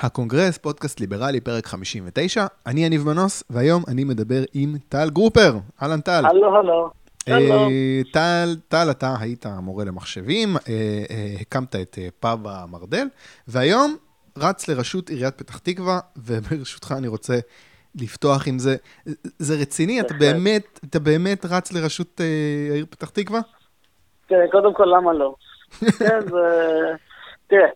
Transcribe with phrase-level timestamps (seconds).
[0.00, 2.46] הקונגרס, פודקאסט ליברלי, פרק 59.
[2.66, 5.52] אני יניב מנוס, והיום אני מדבר עם טל גרופר.
[5.82, 6.26] אהלן טל.
[6.26, 6.90] הלו, הלו.
[7.28, 10.72] אה, טל, טל, אתה היית מורה למחשבים, אה,
[11.10, 13.06] אה, הקמת את פאב המרדל,
[13.48, 13.96] והיום
[14.38, 17.38] רץ לראשות עיריית פתח תקווה, וברשותך אני רוצה
[17.94, 18.76] לפתוח עם זה.
[19.38, 20.00] זה רציני?
[20.00, 20.14] אתה.
[20.14, 22.20] באמת, אתה באמת רץ לראשות
[22.70, 23.40] העיר פתח תקווה?
[24.28, 25.34] כן, קודם כל, למה לא?
[25.98, 26.94] כן, זה...
[27.46, 27.68] תראה,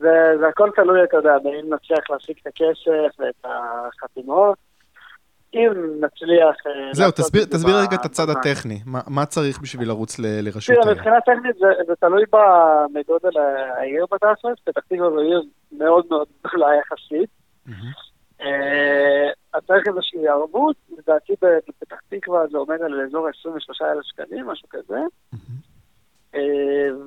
[0.00, 0.08] זה,
[0.40, 4.58] זה הכל תלוי, אתה יודע, אם נצליח להשיג את הכסף ואת החתימות.
[5.54, 6.56] אם נצליח...
[6.66, 8.30] אה, זהו, תסביר, תסביר רגע את הצד.
[8.30, 8.78] הטכני.
[8.86, 10.96] מה, מה צריך בשביל לרוץ ל- לראשות תראה, העיר?
[10.96, 12.24] מבחינה טכנית זה, זה תלוי
[12.94, 13.38] בגודל
[13.78, 17.30] העיר בתכלס, פתח תקווה זו עיר מאוד מאוד גדולה יחסית.
[19.50, 21.32] אתה צריך איזושהי ערבות, לדעתי
[21.68, 24.98] בפתח תקווה זה עומד על אזור 23,000 שקלים, משהו כזה.
[26.34, 26.40] אה,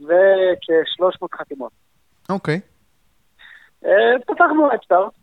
[0.07, 1.71] וכ-300 חתימות.
[2.29, 2.59] אוקיי.
[3.85, 5.13] אה, פתחנו אפסטארט,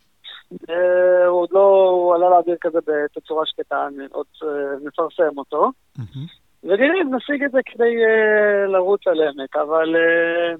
[0.69, 4.47] אה, הוא עוד לא, הוא עלה לאוויר כזה בתצורה שקטה, עוד אה,
[4.85, 6.25] נפרסם אותו, מהמם.
[6.63, 10.55] ונראה אם נשיג את זה כדי אה, לרוץ על עמק, אבל אה,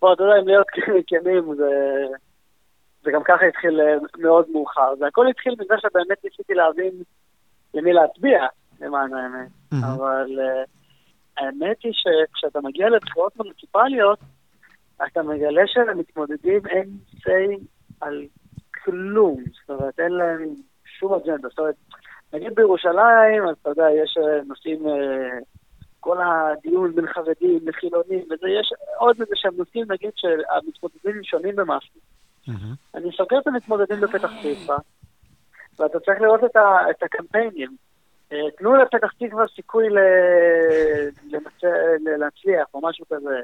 [0.00, 0.66] בוא, אתה יודע, אם להיות
[1.06, 1.70] כנים, זה,
[3.02, 4.94] זה גם ככה התחיל אה, מאוד מאוחר.
[4.98, 6.92] זה הכל התחיל מזה שבאמת ניסיתי להבין
[7.74, 8.46] למי להצביע,
[8.80, 9.48] למען האמת.
[9.72, 10.64] אבל אה,
[11.36, 14.18] האמת היא שכשאתה מגיע לבחירות מוניציפליות,
[15.06, 17.58] אתה מגלה שלמתמודדים אין say
[18.00, 18.26] על
[18.84, 19.44] כלום.
[19.60, 20.54] זאת אומרת, אין להם
[20.98, 21.48] שום אג'נדה.
[21.48, 21.74] זאת אומרת,
[22.32, 25.38] נגיד בירושלים, אז אתה יודע, יש אה, נושאים, אה,
[26.00, 32.00] כל הדיון בין חרדים לחילונים, וזה, יש עוד איזה שהם נושאים, נגיד, שהמתמודדים שונים במשהו.
[32.48, 32.74] מהמם.
[32.94, 34.76] אני סוגר את המתמודדים בפתח תקווה,
[35.78, 37.76] ואתה צריך לראות את, ה, את הקמפיינים.
[38.32, 39.98] אה, תנו לפתח תקווה סיכוי ל,
[41.30, 41.64] למצ...
[42.18, 43.40] להצליח, או משהו כזה.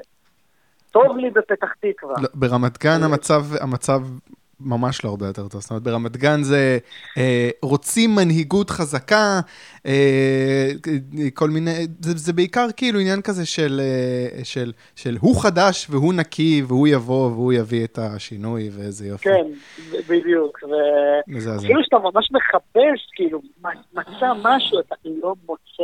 [0.91, 2.15] טוב לי בפתח תקווה.
[2.21, 3.05] לא, ברמת גן אה.
[3.05, 4.01] המצב, המצב
[4.65, 5.61] ממש לא הרבה יותר טוב.
[5.61, 6.77] זאת אומרת, ברמת גן זה
[7.17, 9.39] אה, רוצים מנהיגות חזקה,
[9.85, 10.71] אה,
[11.33, 16.13] כל מיני, זה, זה בעיקר כאילו עניין כזה של, אה, של, של הוא חדש והוא
[16.13, 19.29] נקי והוא יבוא והוא יביא את השינוי ואיזה יופי.
[19.29, 19.45] כן,
[20.09, 20.63] בדיוק.
[20.63, 21.65] ו- מזעזע.
[21.65, 23.41] אפילו שאתה ממש מחפש, כאילו,
[23.93, 25.83] מצא משהו, אתה לא מוצא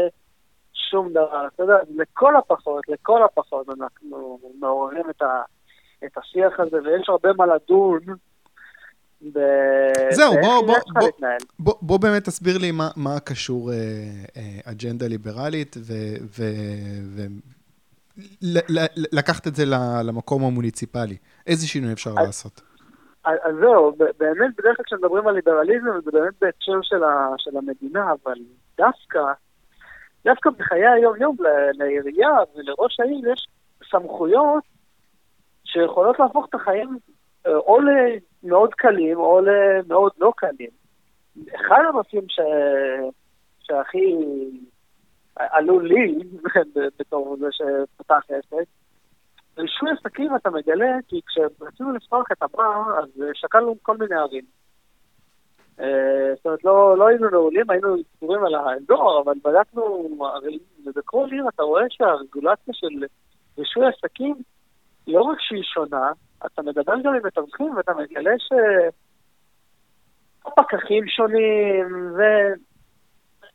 [0.89, 1.47] שום דבר.
[1.55, 5.41] אתה יודע, לכל הפחות, לכל הפחות, אנחנו מעוררים את, ה-
[6.05, 7.99] את השיח הזה, ויש הרבה מה לדון.
[9.33, 9.39] ב...
[10.11, 11.09] זהו, בוא- בוא- בוא-.
[11.59, 13.75] בוא, בוא באמת תסביר לי מה, מה קשור אה,
[14.37, 15.75] אה, אג'נדה ליברלית
[18.41, 19.63] ולקחת את זה
[20.03, 21.17] למקום המוניציפלי.
[21.47, 22.61] איזה שינוי אפשר אז- לעשות?
[23.25, 27.57] אז אז זהו, באמת בדרך כלל כשמדברים על ליברליזם זה באמת בהקשר של, ה, של
[27.57, 28.35] המדינה, אבל
[28.77, 29.19] דווקא,
[30.27, 31.35] דווקא בחיי היום-יום
[31.73, 33.47] לעירייה ולראש העיר יש
[33.91, 34.63] סמכויות
[35.63, 36.97] שיכולות להפוך את החיים
[37.45, 40.69] אה, או למאוד קלים או למאוד לא קלים.
[41.55, 42.39] אחד הנושאים ש...
[43.59, 44.15] שהכי
[45.35, 46.15] עלו לי
[46.99, 48.67] בתור זה שפתח עסק,
[49.57, 54.43] רישוי עסקים אתה מגלה, כי כשרצינו לפתוח את הבר, אז שקלנו כל מיני ערים.
[55.79, 61.27] אה, זאת אומרת, לא, לא היינו נעולים, היינו סגורים על האזור, אבל בדקנו ערים, ובכל
[61.31, 63.05] עיר אתה רואה שהרגולציה של
[63.57, 64.35] רישוי עסקים,
[65.07, 66.11] לא רק שהיא שונה,
[66.45, 68.51] אתה מדבר גם עם מתווכים ואתה מגלה ש...
[70.45, 72.21] הפקחים שונים, ו...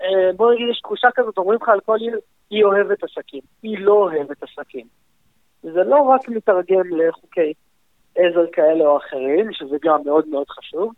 [0.03, 2.19] אה, בוא נגיד, יש תחושה כזאת, אומרים לך על כל עיר,
[2.50, 4.87] היא אוהבת עסקים, היא לא אוהבת עסקים.
[5.62, 7.53] זה לא רק מתרגם לחוקי
[8.15, 10.93] עזר כאלה או אחרים, שזה גם מאוד מאוד חשוב.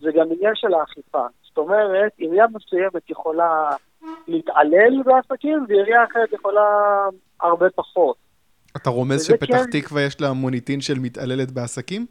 [0.00, 1.26] זה גם עניין של האכיפה.
[1.42, 3.70] זאת אומרת, עירייה מסוימת יכולה
[4.28, 6.60] להתעלל בעסקים, ועירייה אחרת יכולה
[7.40, 8.16] הרבה פחות.
[8.76, 9.80] אתה רומז שפתח כן.
[9.80, 12.06] תקווה יש לה מוניטין של מתעללת בעסקים?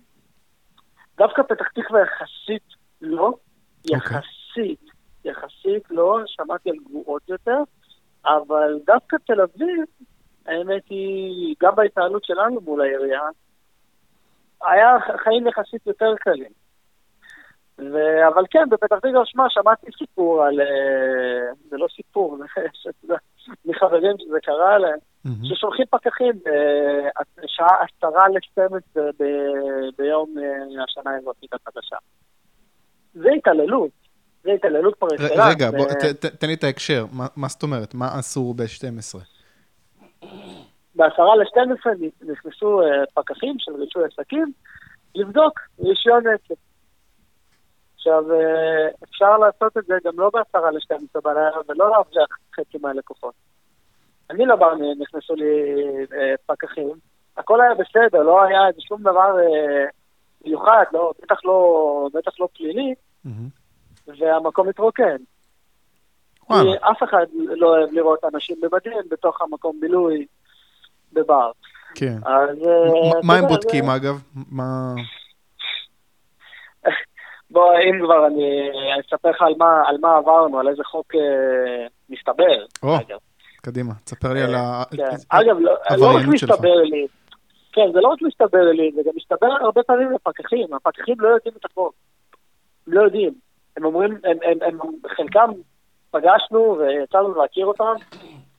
[1.18, 2.64] דווקא פתח תקווה יחסית
[3.02, 3.98] לא, אוקיי.
[3.98, 4.86] יחסית,
[5.26, 7.58] יחסית לא, שמעתי על גרועות יותר,
[8.26, 9.86] אבל דווקא תל אביב,
[10.46, 13.22] האמת היא, גם בהתנהלות שלנו מול העירייה,
[14.72, 16.52] היה חיים יחסית יותר קלים.
[17.80, 18.28] ו...
[18.28, 20.62] אבל כן, בפתח תקווה, שמע, שמעתי סיפור על...
[20.62, 20.66] אה,
[21.70, 22.38] זה לא סיפור,
[23.08, 23.14] זה
[23.66, 25.46] מחברים שזה קרה להם, מהמם.
[25.46, 26.32] ששולחים פקחים
[27.44, 29.02] בשעה עשרה ל-12
[29.98, 31.96] ביום אה, השנה האזרחית החדשה.
[33.14, 33.92] זה התעללות.
[34.44, 35.32] זה התעללות פר אקסלנס.
[35.56, 37.06] רגע, בוא, ו- ת- ת- תן לי את ההקשר.
[37.12, 37.94] מה- מה זאת אומרת?
[37.94, 39.20] מה אסור ב-12?
[41.04, 41.90] בעשרה ל-12
[42.32, 44.52] נכנסו אה, פקחים של רישוי עסקים
[45.16, 46.56] לבדוק רישיון עסק.
[47.96, 53.34] עכשיו, אה, אפשר לעשות את זה גם לא בעשרה ל-12 בלילה ולא להבריח חצי מהלקוחות.
[54.30, 54.66] אני לא בא,
[55.00, 55.54] נכנסו לי
[56.14, 56.92] אה, פקחים,
[57.38, 59.36] הכל היה בסדר, לא היה איזה שום דבר
[60.46, 62.94] מיוחד, לא, בטח לא, בטח לא פלילי,
[63.26, 63.48] מהמם.
[64.08, 64.68] והמקום
[66.48, 70.26] כי אף אחד לא אוהב לראות אנשים במדים בתוך המקום בילוי
[71.14, 71.52] בבר.
[71.96, 72.18] כן.
[72.26, 72.58] אז...
[72.58, 74.22] מ- אה, מה הם בודקים, אגב?
[74.52, 74.94] מה...
[77.52, 78.70] בוא, אם כבר אני
[79.00, 82.66] אספר לך על מה, על מה עברנו, על איזה חוק אה, מסתבר.
[82.84, 83.18] או, אגב.
[83.62, 84.84] קדימה, תספר לי על ה...
[84.98, 85.04] כן.
[85.30, 86.50] אגב, לא, לא רק העבריינות שלך.
[86.50, 87.08] מסתבר לי,
[87.74, 90.74] כן, זה לא רק מסתבר לי, זה גם מסתבר הרבה פעמים לפקחים.
[90.74, 91.94] הפקחים לא יודעים את החוק.
[92.88, 93.34] הם לא יודעים.
[93.78, 94.80] הם אומרים, הם, הם, הם,
[95.18, 95.52] חלקם
[96.12, 97.94] פגשנו ויצא לנו להכיר אותם,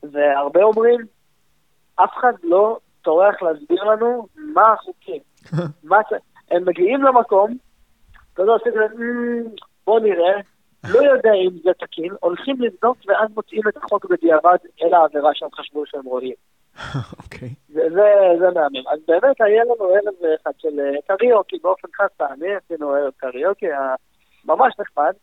[0.03, 0.99] והרבה אומרים,
[1.95, 5.21] אף אחד לא טורח להסביר לנו מה החוקים.
[5.89, 5.97] מה
[6.51, 7.57] הם מגיעים למקום,
[8.33, 9.43] אתה יודע, עושים כזה, "אמ,
[9.85, 10.41] בוא נראה,
[10.93, 15.49] לא יודע אם זה תקין, הולכים לבדוק ואז מוצאים את החוק בדיעבד אל העבירה שהם
[15.53, 16.33] חשבו שהם רואים.
[17.23, 17.49] אוקיי.
[17.67, 17.81] זה,
[18.55, 18.87] מהמם.
[18.91, 23.65] אז באמת היה לנו ערב אחד של אה, קריוקי באופן חד פעמי, עשינו ערב קריוקי
[24.45, 25.13] ממש נחמד.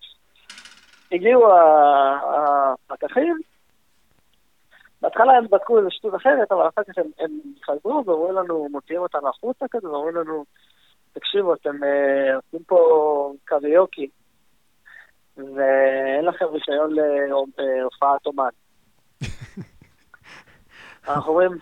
[1.13, 1.49] הגיעו
[2.91, 3.39] הפקחים,
[5.03, 7.31] בהתחלה הם בדקו איזה שטות אחרת, אבל אחר כך הם, הם
[7.65, 10.45] חזרו ואומרים לנו, מוציאים אותנו החוצה כזה, ואומרים לנו,
[11.13, 14.09] תקשיבו, אתם אה, עושים פה קריוקי,
[15.37, 16.95] ואין לכם רישיון
[17.59, 18.49] להופעת אומן.
[21.09, 21.59] אנחנו אומרים,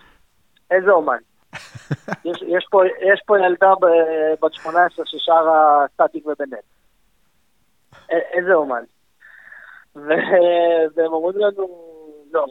[0.71, 1.17] איזה אומן?
[2.25, 3.73] יש, יש, פה, יש פה ילדה
[4.41, 6.63] בת 18 ששרה סטטיק ובנט.
[8.09, 8.83] איזה אומן?
[9.95, 11.67] והם אומרים לנו,
[12.33, 12.45] לא,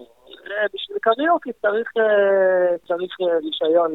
[0.74, 3.94] בשביל קריוקי צריך, אה, צריך אה, רישיון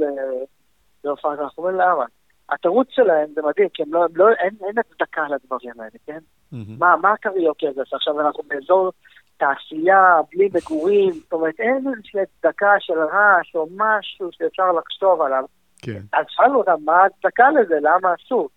[1.04, 1.34] להופעה.
[1.34, 2.06] אנחנו אומרים למה?
[2.50, 6.20] התירוץ שלהם זה מדהים, כי הם לא, לא, אין, אין הצדקה לדברים האלה, כן?
[6.52, 6.80] מהמם.
[6.80, 7.82] מה, מה הקריוקי הזה?
[7.94, 8.92] עכשיו אנחנו באזור
[9.38, 15.44] תעשייה, בלי מגורים, זאת אומרת, אין איזושהי הצדקה של רעש או משהו שאפשר לחשוב עליו.
[15.82, 16.02] כן.
[16.14, 17.76] אז שאלנו אותם, מה ההצדקה לזה?
[17.82, 18.50] למה אסור?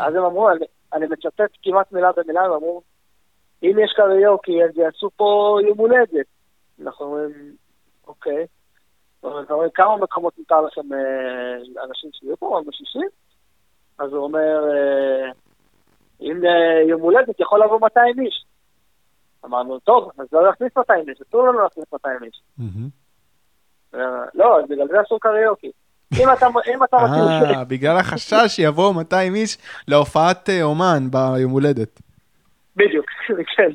[0.00, 2.82] אז הם אמרו, אני, אני מצטט כמעט מילה במילה, הם אמרו,
[3.62, 6.26] אם יש קריוקי, אז יעשו פה יום הולדת.
[6.86, 7.56] אנחנו אומרים,
[8.06, 8.46] אוקיי.
[9.22, 12.46] אז אומרים, כמה מקומות מותר לכם אה, אנשים שיהיו פה?
[12.46, 13.02] אמרנו 60?
[13.98, 15.30] אז הוא אומר, אה,
[16.20, 18.44] אם אה, יום הולדת יכול לבוא 200 איש.
[19.44, 22.42] אמרנו, טוב, אז לא להכניס 200 איש, אסור לנו להכניס 200 איש.
[24.34, 25.70] לא, בגלל זה אסור קריוקי.
[26.18, 26.46] אם אתה,
[26.84, 27.56] אתה מכיר...
[27.56, 32.00] אה, בגלל החשש שיבואו 200 איש להופעת אומן ביום הולדת.
[32.76, 33.06] בדיוק,
[33.56, 33.70] כן.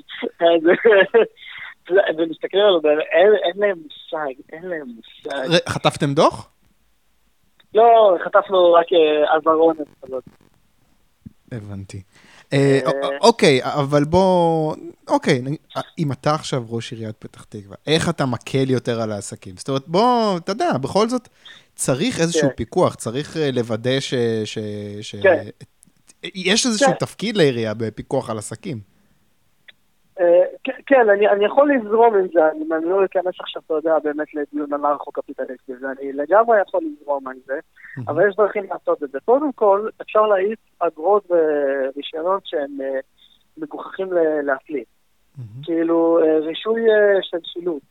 [2.18, 2.80] ומסתכלים עלינו,
[3.12, 5.58] אין אין להם מושג, אין להם מושג.
[5.70, 6.50] חטפתם דוח?
[7.74, 10.24] לא, חטפנו רק אה, אזהרון כזאת.
[11.52, 12.02] הבנתי.
[12.54, 12.90] אה, א-
[13.22, 14.76] אוקיי, אבל בוא...
[15.08, 15.42] אוקיי,
[15.78, 19.58] אה, אם אתה עכשיו ראש עיריית פתח תקווה, איך אתה מקל יותר על העסקים?
[19.58, 21.28] זאת אומרת, בוא, אתה יודע, בכל זאת,
[21.76, 22.56] צריך איזשהו כן.
[22.56, 24.14] פיקוח, צריך אה, לוודא ש-
[25.22, 25.44] כן.
[26.36, 26.98] יש איזשהו כן.
[27.00, 28.95] תפקיד לעירייה בפיקוח על עסקים.
[30.20, 30.44] אה,
[30.86, 34.34] כן, אני אני יכול לזרום עם זה, אני אני לא אכנס עכשיו, אתה יודע, באמת
[34.34, 37.60] לדיון אנרכו-קפיטליסטי, ואני לגמרי יכול לזרום על זה,
[38.08, 39.18] אבל יש דרכים לעשות את זה.
[39.26, 43.00] קודם כל, אפשר להעיף אגרות ורישיונות שהם אה,
[43.58, 44.84] מגוחכים ל- להפליא.
[45.38, 45.64] מהמם.
[45.64, 46.82] כאילו, אה, רישוי
[47.22, 47.84] של שילוט.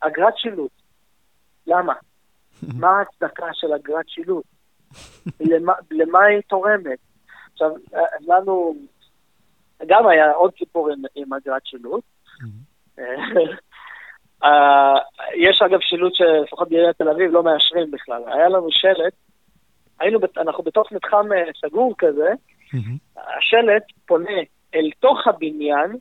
[0.00, 0.70] אגרת שילוט.
[1.66, 1.94] למה?
[2.78, 4.44] מה ההצדקה של אגרת שילוט?
[5.40, 6.98] למה, למה היא תורמת?
[7.52, 7.70] עכשיו,
[8.20, 8.74] לנו
[9.86, 12.04] גם היה עוד סיפור עם, עם אגרת שילוט.
[14.44, 14.98] אה,
[15.34, 18.22] יש אגב שילוט שלפחות בעיריית תל אביב לא מאשרים בכלל.
[18.26, 19.12] היה לנו שלט,
[20.00, 22.28] היינו, אנחנו בתוך מתחם אה, סגור כזה,
[22.72, 22.96] מהמם.
[23.16, 24.40] השלט פונה
[24.74, 25.96] אל תוך הבניין,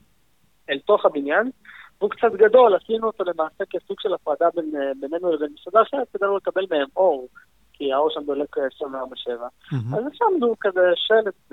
[0.69, 1.51] אל תוך הבניין,
[1.99, 6.07] והוא קצת גדול, עשינו אותו למעשה כסוג של הפרדה בין, אה, בינינו לבין משרדה אחרת,
[6.13, 7.27] כדי לא לקבל מהם אור,
[7.81, 8.87] כי האור שם דולק אה, 24/7.
[9.71, 9.95] מהמם.
[9.95, 11.51] אז שמנו כזה שלט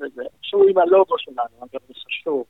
[0.00, 2.44] וזה, שהוא עם הלוגו שלנו, אגב, זה חשוב.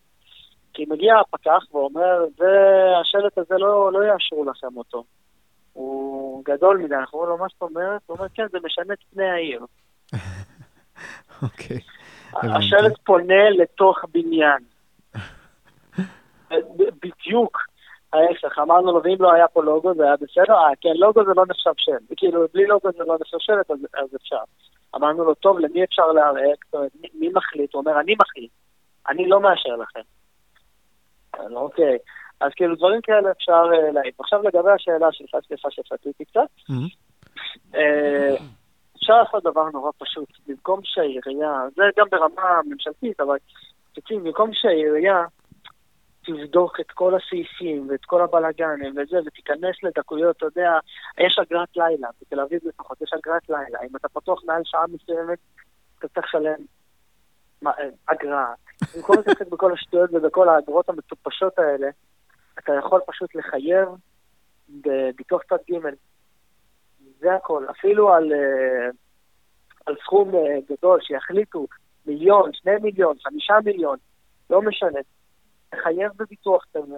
[0.74, 5.04] כי מגיע הפקח ואומר, והשלט הזה לא, לא יאשרו לכם אותו.
[5.72, 8.00] הוא גדול מדי, אנחנו אומרים לו, מה זאת אומרת?
[8.06, 9.60] הוא אומר, כן, זה משנה את פני העיר.
[11.42, 11.78] אוקיי.
[12.32, 12.54] הבנתי.
[12.56, 14.62] השלט פונה לתוך בניין.
[17.02, 17.58] בדיוק
[18.14, 20.54] ההפך, אמרנו לו, ואם לא היה פה לוגו זה היה בסדר?
[20.54, 22.14] אה, כן, לוגו זה לא נחשב שם.
[22.16, 24.42] כאילו, בלי לוגו זה לא נחשב שלט, אז, אז אפשר.
[24.96, 26.54] אמרנו לו, טוב, למי אפשר לערער?
[26.64, 27.74] זאת אומרת, מי, מי מחליט?
[27.74, 28.50] הוא אומר, אני מחליט.
[29.08, 30.00] אני לא מאשר לכם.
[31.32, 31.98] אז אוקיי.
[32.40, 34.20] אז כאילו, דברים כאלה אפשר אה, להעיף.
[34.20, 36.48] עכשיו לגבי השאלה שלך, סליחה שפתיתי קצת.
[37.74, 38.34] אה,
[38.96, 40.28] אפשר לעשות דבר נורא פשוט.
[40.46, 43.36] במקום שהעירייה, זה גם ברמה ממשלתית, אבל
[44.10, 45.24] במקום שהעירייה
[46.24, 50.78] תבדוק את כל הסעיפים ואת כל הבלאגנים וזה, ותיכנס לדקויות, אתה יודע,
[51.18, 53.78] יש אגרת לילה, בתל אביב לפחות יש אגרת לילה.
[53.90, 55.38] אם אתה פתוח מעל שעה מסוימת,
[55.98, 56.64] אתה צריך לשלם
[57.66, 57.72] אה,
[58.06, 58.54] אגרה.
[58.96, 61.88] במקום להתעסק בכל השטויות ובכל האגרות המטופשות האלה,
[62.58, 63.88] אתה יכול פשוט לחייב
[64.68, 65.88] בביטוח צד ג'.
[67.18, 67.66] זה הכל.
[67.70, 68.88] אפילו על, אה,
[69.86, 71.66] על סכום אה, גדול שיחליטו
[72.06, 73.98] מיליון, שני מיליון, חמישה מיליון,
[74.50, 75.00] לא משנה.
[75.78, 76.96] לחייב בביטוח כזה,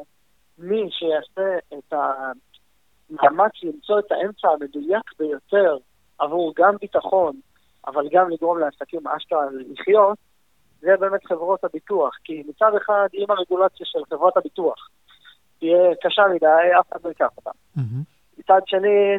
[0.58, 5.76] מי שיעשה את המאמץ למצוא את האמצע המדויק ביותר
[6.18, 7.36] עבור גם ביטחון,
[7.86, 10.18] אבל גם לגרום לעסקים אשכרה לחיות,
[10.80, 12.14] זה באמת חברות הביטוח.
[12.24, 14.88] כי מצד אחד, אם הרגולציה של חברות הביטוח
[15.58, 17.50] תהיה קשה מדי, אף אחד לא ייקח אותה.
[17.50, 18.38] Mm-hmm.
[18.38, 19.18] מצד שני,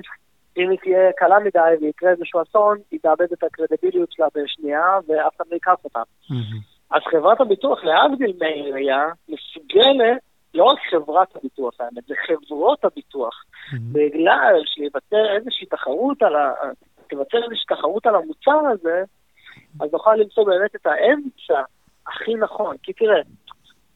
[0.58, 5.36] אם היא תהיה קלה מדי ויקרה איזשהו אסון, היא תאבד את הקרדיביליות שלה בשנייה, ואף
[5.36, 6.02] אחד לא ייקח אותה.
[6.02, 6.77] Mm-hmm.
[6.91, 10.17] אז חברת הביטוח, להבדיל מהעירייה, מסוגלת,
[10.53, 13.44] לא רק חברת הביטוח, האמת, זה חברות הביטוח.
[13.44, 13.77] Mm-hmm.
[13.91, 16.51] בגלל שיוותר איזושהי תחרות על ה...
[17.08, 19.03] תיווצר איזושהי תחרות על המוצר הזה,
[19.79, 21.62] אז נוכל למצוא באמת את האמצע
[22.08, 22.77] הכי נכון.
[22.84, 23.22] כי תראה,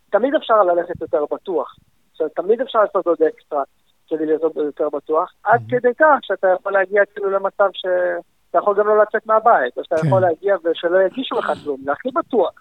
[0.10, 1.76] תמיד אפשר ללכת יותר בטוח.
[2.22, 3.64] אומרת, תמיד אפשר לעשות עוד אקסטרה
[4.08, 8.88] כדי להיות יותר בטוח, עד כדי כך שאתה יכול להגיע כאילו למצב שאתה יכול גם
[8.88, 10.08] לא לצאת מהבית, או שאתה כן.
[10.08, 12.52] יכול להגיע ושלא יגישו לך כלום, זה הכי בטוח.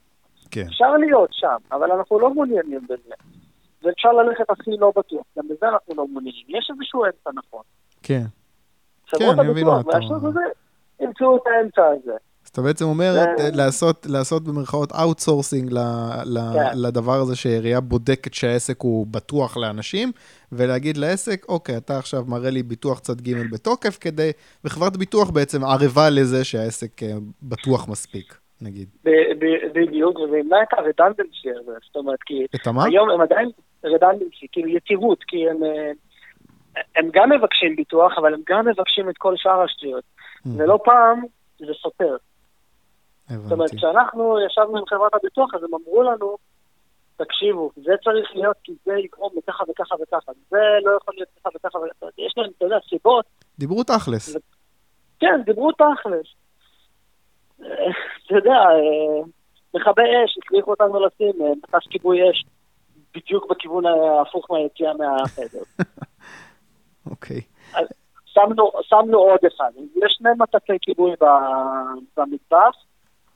[0.51, 0.67] כן.
[0.69, 3.15] אפשר להיות שם, אבל אנחנו לא מעוניינים בזה.
[3.83, 6.47] ואפשר ללכת הכי לא בטוח, גם בזה אנחנו לא מעוניינים.
[6.49, 7.63] יש איזשהו אמצע נכון.
[8.03, 8.25] כן.
[9.07, 10.41] כן, אני מבין מה אתה אומר.
[11.01, 12.13] ימצאו את האמצע הזה.
[12.45, 15.79] אז אתה בעצם אומר לעשות, לעשות במרכאות outsourcing כן.
[16.75, 20.13] לדבר הזה שהעירייה בודקת שהעסק הוא בטוח לאנשים,
[20.53, 24.31] ולהגיד לעסק, אוקיי, אתה עכשיו מראה לי ביטוח צד ג' בתוקף, כדי,
[24.65, 28.40] וחברת ביטוח בעצם ערבה לזה שהעסק אה, בטוח מספיק.
[28.63, 28.89] נגיד.
[29.75, 32.47] בדיוק, וזה ימנע את ה redundancy הזה, זאת אומרת, כי...
[32.55, 32.85] את המה?
[32.85, 33.51] היום הם עדיין
[33.85, 35.91] redundancy, כאילו יתירות, כי הם, אה,
[36.97, 40.05] הם גם מבקשים ביטוח, אבל הם גם מבקשים את כל שאר השטויות.
[40.05, 40.51] Mm.
[40.57, 41.23] ולא פעם
[41.59, 42.17] זה סותר.
[43.31, 43.43] הבנתי.
[43.43, 46.37] זאת אומרת, כשאנחנו ישבנו עם חברת הביטוח, אז הם אמרו לנו,
[47.17, 51.49] תקשיבו, זה צריך להיות כי זה יגרום לככה וככה וככה, זה לא יכול להיות ככה
[51.55, 53.25] וככה וככה, יש להם, אתה יודע, סיבות.
[53.59, 54.37] דיברו תכלס.
[55.21, 56.27] כן, דיברו תכלס.
[58.27, 59.23] אתה יודע, אה,
[59.75, 62.45] מכבי אש, הצליחו אותנו לשים אה, מטס כיבוי אש
[63.15, 65.63] בדיוק בכיוון ההפוך מהיציאה מהחדר.
[67.11, 67.41] אוקיי.
[68.27, 69.71] שמנו, שמנו עוד אחד.
[69.97, 71.13] יש שני מטסי כיבוי
[72.17, 72.77] במטבח,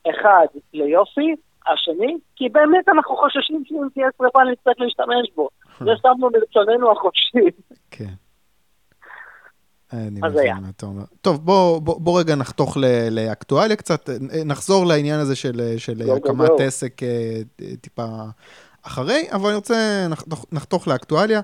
[0.09, 1.35] אחד ליופי,
[1.67, 5.49] השני, כי באמת אנחנו חוששים שאם תהיה שרפה נצטרך להשתמש בו.
[5.85, 7.49] זה שמנו מרצוננו החופשי.
[7.91, 8.13] כן.
[9.97, 11.03] אני מבין מה אתה אומר.
[11.21, 12.77] טוב, בוא, בוא, בוא רגע נחתוך
[13.11, 14.09] לאקטואליה קצת,
[14.45, 17.41] נחזור לעניין הזה של, של הקמת עסק אה,
[17.81, 18.05] טיפה
[18.83, 21.41] אחרי, אבל אני רוצה, נחתוך, נחתוך לאקטואליה.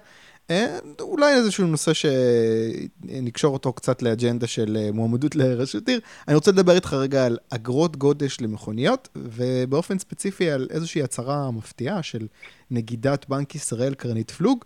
[0.51, 5.99] אה, אולי איזשהו נושא שנקשור אותו קצת לאג'נדה של אה, מועמדות לרשת עיר.
[6.27, 12.03] אני רוצה לדבר איתך רגע על אגרות גודש למכוניות, ובאופן ספציפי על איזושהי הצהרה מפתיעה
[12.03, 12.27] של
[12.71, 14.65] נגידת בנק ישראל קרנית פלוג,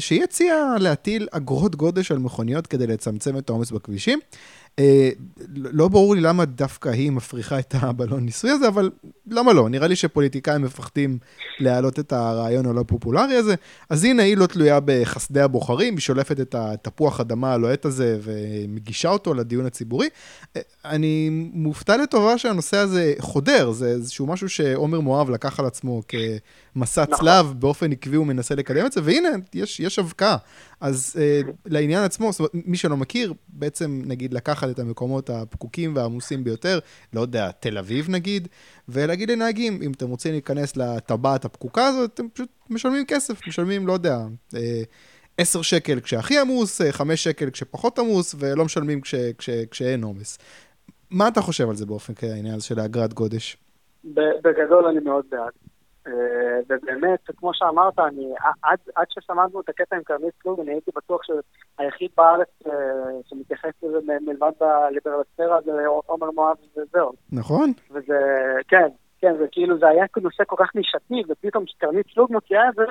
[0.00, 4.18] שהיא הציעה להטיל אגרות גודש על מכוניות כדי לצמצם את העומס בכבישים.
[4.78, 5.10] אה,
[5.54, 8.90] לא ברור לי למה דווקא היא מפריחה את הבלון ניסוי הזה, אבל
[9.26, 9.68] למה לא?
[9.68, 11.18] נראה לי שפוליטיקאים מפחדים
[11.58, 13.54] להעלות את הרעיון הלא פופולרי הזה.
[13.90, 19.08] אז הנה, היא לא תלויה בחסדי הבוחרים, היא שולפת את התפוח אדמה הלוהט הזה ומגישה
[19.08, 20.08] אותו לדיון הציבורי.
[20.56, 26.02] אה, אני מופתע לטובה שהנושא הזה חודר, זה איזשהו משהו שעומר מואב לקח על עצמו
[26.76, 27.26] כמסע נכון.
[27.26, 30.36] צלב, באופן עקבי הוא מנסה לקדם את זה, והנה, יש, יש אבקה.
[30.80, 35.96] אז אה, לעניין עצמו, זאת אומרת, מי שלא מכיר, בעצם נגיד לקחת את המקומות הפקוקים
[35.96, 36.78] והעמוסים ביותר,
[37.12, 38.48] לא יודע, תל אביב נגיד,
[38.88, 43.92] ולהגיד לנהגים, אם אתם רוצים להיכנס לטבעת הפקוקה הזאת, אתם פשוט משלמים כסף, משלמים, לא
[43.92, 44.18] יודע,
[44.54, 44.82] אה,
[45.38, 50.38] 10 שקל כשהכי עמוס, 5 אה, שקל כשפחות עמוס, ולא משלמים כש, כש, כשאין עומס.
[51.10, 53.56] מה אתה חושב על זה באופן כעניין הזה של האגרת גודש?
[54.14, 55.52] בגדול אני מאוד בעד.
[56.06, 56.12] אה,
[56.68, 58.32] ובאמת, כמו שאמרת, אני,
[58.62, 62.72] עד, עד ששמענו את הקטע עם כרמית פלוג, אני הייתי בטוח שהיחיד בארץ אה,
[63.28, 67.12] שמתייחס לזה מלבד בליברלספירה זה עומר מואב וזהו.
[67.32, 67.72] נכון.
[67.90, 68.18] וזה,
[68.68, 72.74] כן, כן, זה כאילו, זה היה נושא כל כך נישתי, ופתאום כשכרמית פלוג מוציאה את
[72.74, 72.84] זה,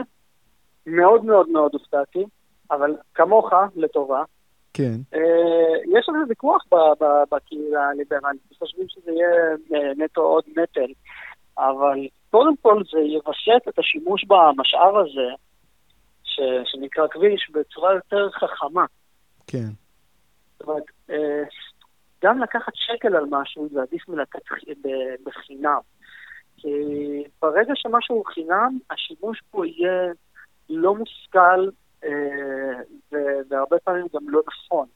[0.87, 2.25] מאוד מאוד מאוד הופתעתי,
[2.71, 4.23] אבל כמוך, לטובה.
[4.73, 4.95] כן.
[5.13, 6.63] אה, יש על זה ויכוח
[7.31, 10.93] בקהילה הליברלית, חושבים שזה יהיה נטו עוד נטל,
[11.57, 15.29] אבל קודם כל זה יווסת את השימוש במשאב הזה,
[16.23, 18.85] ש, שנקרא כביש, בצורה יותר חכמה.
[19.47, 19.69] כן.
[20.53, 21.43] זאת אומרת, אה,
[22.23, 24.39] גם לקחת שקל על משהו זה עדיף מלתת
[25.25, 25.79] בחינם.
[26.57, 26.69] כי
[27.41, 30.11] ברגע שמשהו הוא חינם, השימוש בו יהיה
[30.69, 31.69] לא מושכל
[32.03, 32.09] אה,
[33.49, 34.87] והרבה פעמים גם לא נכון.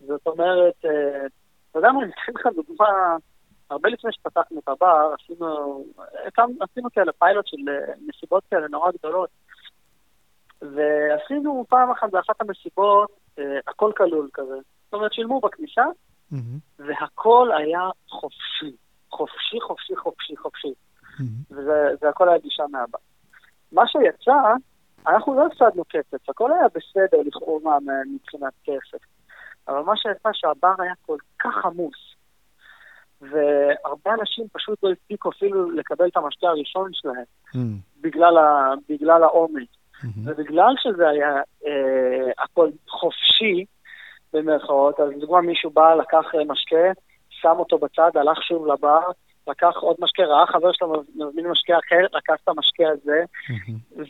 [0.00, 1.26] זאת אומרת, אה,
[1.70, 3.16] אתה יודע מה, אני אתן לך דוגמה
[3.72, 5.84] הרבה לפני שפתחנו את הבר, עשינו,
[6.60, 9.30] עשינו כאלה פיילוט של אה, מסיבות כאלה נורא גדולות.
[10.62, 14.54] ועשינו פעם אחת באחת המסיבות, אה, הכל כלול כזה.
[14.84, 15.84] זאת אומרת, שילמו בכניסה,
[16.32, 16.36] mm-hmm.
[16.78, 18.76] והכל היה חופשי.
[19.10, 20.72] חופשי, חופשי, חופשי, חופשי.
[21.02, 21.54] Mm-hmm.
[21.54, 22.98] וזה הכל היה גישה מהבא.
[23.72, 24.54] מה שיצא,
[25.06, 27.78] אנחנו לא הפסדנו כסף, הכל היה בסדר לכאורה
[28.14, 29.04] מבחינת כסף.
[29.68, 32.11] אבל מה שיצא שהבר היה כל כך עמוס,
[33.30, 37.24] והרבה אנשים פשוט לא הספיקו אפילו לקבל את המשקה הראשון שלהם,
[37.54, 37.58] mm.
[38.00, 39.68] בגלל, ה, בגלל העומס.
[40.02, 40.20] Mm-hmm.
[40.24, 41.36] ובגלל שזה היה
[41.66, 43.64] אה, הכל חופשי,
[44.32, 49.02] במרכאות, אז לדוגמה מישהו בא, לקח אה, משקה, שם אותו בצד, הלך שוב לבר,
[49.48, 54.00] לקח עוד משקה, ראה חבר שלו מזמין משקה אחר, לקח את המשקה הזה, mm-hmm.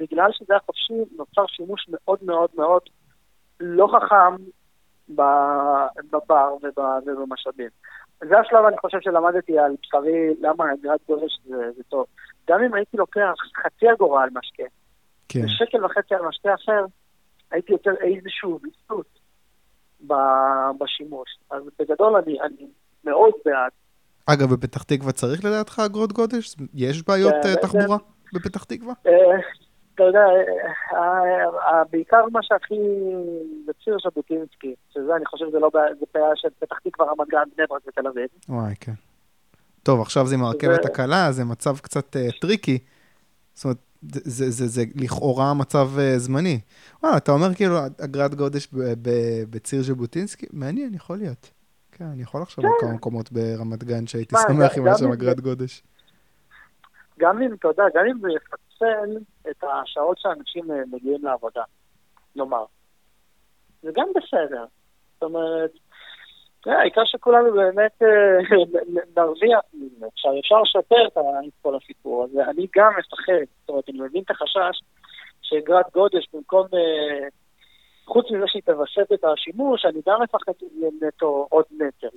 [0.00, 2.82] ובגלל שזה היה חופשי, נוצר שימוש מאוד מאוד מאוד
[3.60, 4.36] לא חכם
[6.10, 6.54] בבר
[7.06, 7.68] ובמשאבים.
[8.20, 12.06] זה השלב, אני חושב, שלמדתי על בשרי, למה אגרת גורש זה, זה טוב.
[12.48, 14.62] גם אם הייתי לוקח חצי אגורה על משקה,
[15.28, 15.40] כן.
[15.44, 16.84] ושקל וחצי על משקה אחר,
[17.50, 19.18] הייתי יוצר איזשהו ויסות
[20.78, 21.28] בשימוש.
[21.50, 22.66] אז בגדול אני, אני
[23.04, 23.70] מאוד בעד.
[24.26, 26.56] אגב, בפתח תקווה צריך לדעתך אגרות גודש?
[26.74, 28.38] יש בעיות כן, uh, תחבורה זה...
[28.38, 28.94] בפתח תקווה?
[29.98, 30.26] אתה יודע,
[30.94, 32.74] אה, בעיקר מה שהכי...
[33.66, 37.28] זה ציר ז'בוטינסקי, שזה אני חושב שזה לא בעיה, זה בעיה של פתח תקווה, רמת
[37.28, 38.26] גן, בני ברק ותל אביב.
[38.48, 38.92] וואי, כן.
[39.82, 42.78] טוב, עכשיו זה עם הרכבת הקלה, זה מצב קצת tricky.
[43.54, 46.60] זאת אומרת, זה, זה, זה, זה לכאורה מצב uh, זמני.
[47.02, 48.68] וואו, אתה אומר כאילו אגרת גודש
[49.50, 50.46] בציר ז'בוטינסקי?
[50.52, 51.50] מעניין, יכול להיות.
[51.92, 52.86] כן, אני יכול לחשוב על כן.
[52.86, 55.82] כמה מקומות ברמת גן שהייתי שמח אם היה שם אגרת גודש.
[57.18, 58.28] גם אם, אתה יודע, גם אם זה
[58.78, 59.18] יפצל
[59.50, 61.62] את השעות שאנשים אה, מגיעים לעבודה,
[62.36, 62.64] נאמר.
[63.82, 64.64] זה גם בסדר.
[65.14, 65.70] זאת אומרת,
[66.66, 68.56] העיקר שכולנו באמת אה,
[69.16, 70.06] נרוויח מזה.
[70.06, 71.18] עכשיו, אפשר לשפר את
[71.62, 72.44] כל הסיפור הזה.
[72.44, 74.80] אני גם מפחד, זאת אומרת, אני מבין את החשש
[75.42, 76.66] שאגרת גודש במקום...
[76.74, 77.28] אה,
[78.06, 80.52] חוץ מזה שהיא תווסת את השימוש, אני גם מפחד
[81.02, 82.16] נטו עוד נטל.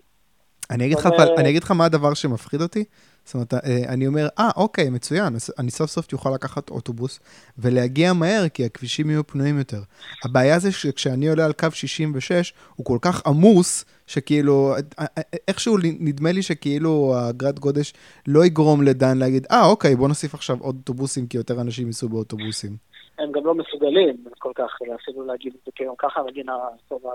[0.71, 1.07] אני אגיד, לך,
[1.37, 2.83] אני אגיד לך מה הדבר שמפחיד אותי.
[3.25, 7.19] זאת אומרת, אה, אני אומר, אה, אוקיי, מצוין, אני סוף סוף אוכל לקחת אוטובוס
[7.57, 9.81] ולהגיע מהר, כי הכבישים יהיו פנויים יותר.
[10.25, 15.77] הבעיה זה שכשאני עולה על קו 66, הוא כל כך עמוס, שכאילו, אה, אה, איכשהו
[15.99, 17.93] נדמה לי שכאילו האגרת גודש
[18.27, 22.09] לא יגרום לדן להגיד, אה, אוקיי, בוא נוסיף עכשיו עוד אוטובוסים, כי יותר אנשים ייסעו
[22.09, 22.71] באוטובוסים.
[23.19, 26.53] הם גם לא מסוגלים כל כך אפילו להגיד את זה, כי גם ככה המדינה
[26.87, 27.09] טובה.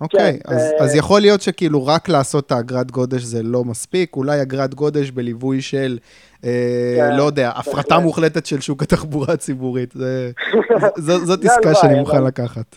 [0.00, 0.82] אוקיי, כן, אז, ו...
[0.84, 5.10] אז יכול להיות שכאילו רק לעשות את האגרת גודש זה לא מספיק, אולי אגרת גודש
[5.10, 5.98] בליווי של,
[6.44, 6.50] אה,
[6.96, 9.92] כן, לא יודע, הפרטה מוחלטת של שוק התחבורה הציבורית.
[9.94, 10.30] זה,
[11.06, 12.24] ז, זאת עסקה שאני מוכן.
[12.24, 12.76] לקחת.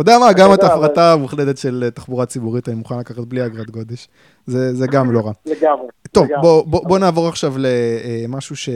[0.00, 3.46] אתה יודע מה, גם את ההפרטה המוחלטת של אה, תחבורה ציבורית אני מוכן לקחת בלי
[3.46, 4.08] אגרת גודש.
[4.46, 5.32] זה, זה גם לא רע.
[5.46, 5.86] לגמרי.
[6.12, 6.42] טוב, לגמרי.
[6.42, 8.68] בוא, בוא, בוא נעבור עכשיו למשהו ש...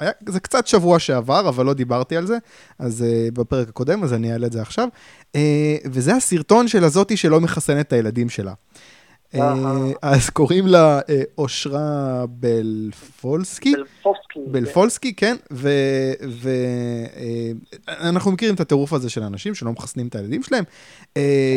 [0.00, 2.38] היה, זה קצת שבוע שעבר, אבל לא דיברתי על זה,
[2.78, 4.88] אז בפרק הקודם, אז אני אעלה את זה עכשיו.
[5.84, 8.52] וזה הסרטון של הזאתי שלא מחסנת את הילדים שלה.
[9.34, 9.38] Uh,
[10.02, 11.00] אז קוראים לה
[11.38, 13.72] אושרה בלפולסקי.
[13.72, 14.40] בלפולסקי.
[14.46, 15.36] בלפולסקי, כן.
[17.86, 20.64] ואנחנו מכירים את הטירוף הזה של אנשים שלא מחסנים את הילדים שלהם.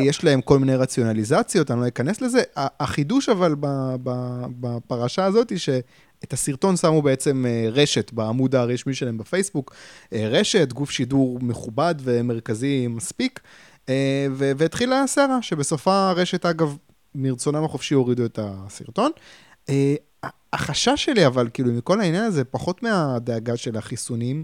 [0.06, 2.42] יש להם כל מיני רציונליזציות, אני לא אכנס לזה.
[2.56, 3.56] החידוש אבל
[4.60, 5.60] בפרשה הזאת, היא
[6.24, 9.76] את הסרטון שמו בעצם אה, רשת בעמוד הרשמי שלהם בפייסבוק,
[10.14, 13.40] אה, רשת, גוף שידור מכובד ומרכזי מספיק,
[13.90, 16.78] אה, והתחילה הסערה, שבסופה הרשת, אגב,
[17.18, 19.12] מרצונם החופשי הורידו את הסרטון.
[20.54, 24.44] החשש שלי, אבל, כאילו, מכל העניין הזה, פחות מהדאגה של החיסונים,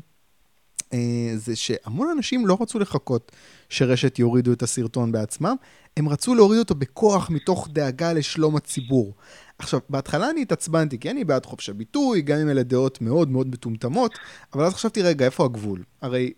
[1.36, 3.32] זה שהמון אנשים לא רצו לחכות
[3.70, 5.56] שרשת יורידו את הסרטון בעצמם,
[5.98, 9.14] הם רצו להוריד אותו בכוח מתוך דאגה לשלום הציבור.
[9.60, 13.48] עכשיו, בהתחלה אני התעצבנתי, כי אני בעד חופש הביטוי, גם אם אלה דעות מאוד מאוד
[13.48, 14.12] מטומטמות,
[14.54, 15.84] אבל אז חשבתי, רגע, איפה הגבול?
[16.02, 16.34] הרי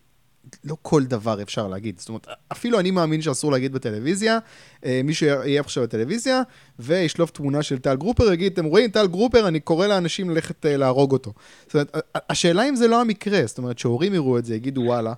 [0.64, 2.00] לא כל דבר אפשר להגיד.
[2.00, 4.40] זאת אומרת, אפילו אני מאמין שאסור להגיד בטלוויזיה,
[4.86, 6.42] אה, מישהו יהיה עכשיו בטלוויזיה,
[6.80, 10.78] וישלוף תמונה של טל גרופר, יגיד, אתם רואים, טל גרופר, אני קורא לאנשים ללכת אה,
[10.78, 11.34] להרוג אותו.
[11.66, 15.14] זאת אומרת, השאלה אם זה לא המקרה, זאת אומרת, שהורים יראו את זה, יגידו, וואלה,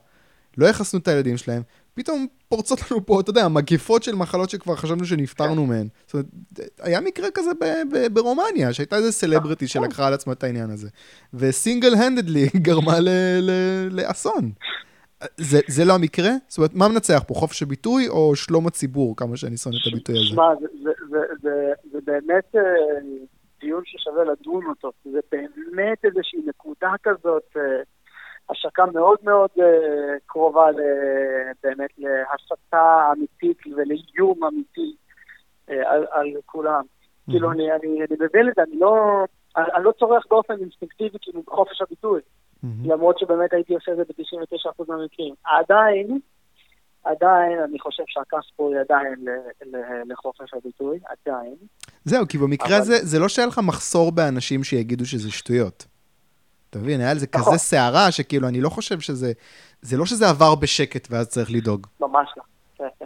[0.58, 1.62] לא יחסנו את הילדים שלהם,
[1.98, 5.70] פתאום פורצות לנו פה, אתה יודע, מגיפות של מחלות שכבר חשבנו שנפטרנו כן.
[5.70, 5.88] מהן.
[6.06, 6.26] זאת אומרת,
[6.82, 7.52] היה מקרה כזה
[8.14, 10.90] ברומניה, שהייתה איזה סלבריטי שלקחה על עצמה את העניין הזה,
[11.34, 12.98] וסינגל הנדדלי גרמה
[13.92, 14.52] לאסון.
[15.38, 16.30] זה, זה לא המקרה?
[16.48, 20.16] זאת אומרת, מה מנצח פה, חופש הביטוי או שלום הציבור, כמה שאני שונא את הביטוי
[20.16, 20.26] הזה?
[20.26, 22.62] שמע, זה, זה, זה, זה, זה באמת אה,
[23.62, 24.92] דיון ששווה לדון אותו.
[25.06, 27.44] זה באמת איזושהי נקודה כזאת.
[27.58, 27.62] אה,
[28.50, 29.62] השקה מאוד מאוד uh,
[30.26, 30.68] קרובה
[31.64, 34.96] באמת להסתה אמיתית ולאיום אמיתי
[35.68, 36.84] על, על כולם.
[37.30, 39.26] כאילו, אני אני- אני מבין את זה, אני לא...
[39.58, 42.22] אני אני לא צורך באופן אינסטינקטיבי, כאילו, חופש הביטוי.
[42.64, 42.92] מהמם.
[42.92, 45.34] למרות שבאמת הייתי עושה את זה ב-99% מהמקרים.
[45.44, 46.20] עדיין,
[47.04, 49.26] עדיין, אני חושב שהכף פה היא עדיין
[50.10, 51.56] לחופש הביטוי, עדיין.
[52.06, 55.86] זהו, כי במקרה אבל- הזה, זה לא שהיה לך מחסור באנשים שיגידו שזה שטויות.
[56.70, 57.54] אתה מבין, היה על זה נכון.
[57.54, 59.32] כזה סערה, שכאילו, אני לא חושב שזה...
[59.82, 61.88] זה לא שזה עבר בשקט ואז צריך לדאוג.
[62.00, 62.44] ממש לא.
[62.78, 63.06] כן, כן.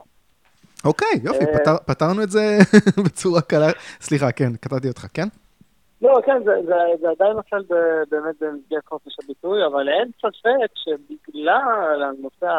[0.86, 2.58] אוקיי, יופי, אה, פתר- פתרנו את זה
[3.06, 3.68] בצורה קלה.
[4.02, 5.28] סליחה, כן, קטעתי אותך, כן?
[6.02, 7.64] לא, כן, זה, זה, זה עדיין נופל
[8.10, 12.52] באמת במסגרת חופש הביטוי, אבל אין ספק שבגלל הנושא,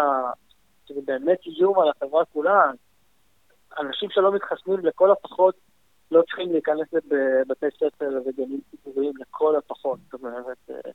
[0.87, 2.70] שזה באמת איום על החברה כולה,
[3.81, 5.55] אנשים שלא מתחסנים לכל הפחות
[6.11, 9.98] לא צריכים להיכנס לבתי ספר וגנים ציבוריים לכל הפחות.
[10.11, 10.90] זאת אומרת, אה,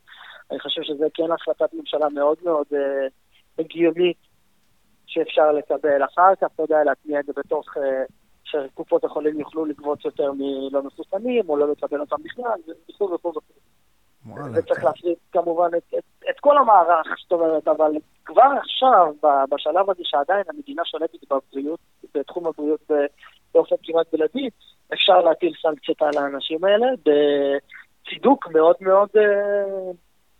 [0.51, 3.07] אני חושב שזה כן החלטת ממשלה מאוד מאוד אה,
[3.59, 4.17] הגיונית
[5.05, 6.03] שאפשר לקבל.
[6.05, 7.77] אחר כך, אתה יודע, להטמיע את זה בתוך...
[8.51, 13.33] שקופות החולים יוכלו לגבות יותר מלא מחוסנים, או לא לקבל אותם בכלל, וכו' וכו'
[14.53, 14.83] וצריך.
[14.83, 17.91] להפריד כמובן את, את, את כל המערך, זאת אומרת, אבל
[18.25, 19.13] כבר עכשיו,
[19.49, 21.79] בשלב הזה שעדיין המדינה שולטת בבריאות,
[22.15, 22.91] בתחום הבריאות
[23.53, 24.49] באופן כמעט בלעדי,
[24.93, 29.09] אפשר להטיל סנקציות על האנשים האלה בצידוק מאוד מאוד...
[29.17, 29.91] אה,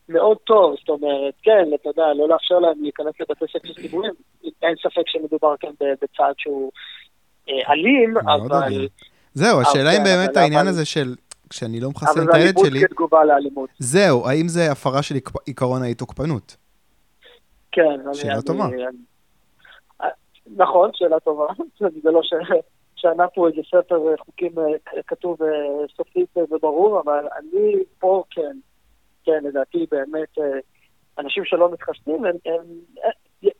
[0.09, 4.13] מאוד טוב, זאת אומרת, כן, אתה יודע, לא לאפשר להם להיכנס לבתי ספר ציבוריים,
[4.61, 6.71] אין ספק שמדובר כאן בצעד שהוא
[7.69, 8.63] אלים, מאוד אבל...
[8.63, 8.87] אלים.
[9.33, 11.15] זהו, השאלה כן, אם באמת אבל- העניין אבל- הזה של...
[11.49, 13.69] כשאני לא מחסן אבל את זה הילד אלימות שלי, כתגובה לאלימות.
[13.79, 16.55] זהו, האם זה הפרה של עיקרון האי-תוקפנות?
[17.71, 17.99] כן.
[18.13, 18.65] שאלה טובה.
[20.01, 20.07] אה,
[20.57, 21.45] נכון, שאלה טובה.
[22.03, 22.33] זה לא ש...
[22.95, 24.63] שענה פה איזה ספר חוקים אה,
[25.07, 25.47] כתוב אה,
[25.97, 28.57] סופית אה, וברור, אבל אני פה כן,
[29.23, 30.59] כן, לדעתי באמת, אה,
[31.19, 32.61] אנשים שלא מתחסנים, הם, הם,
[33.05, 33.09] אה,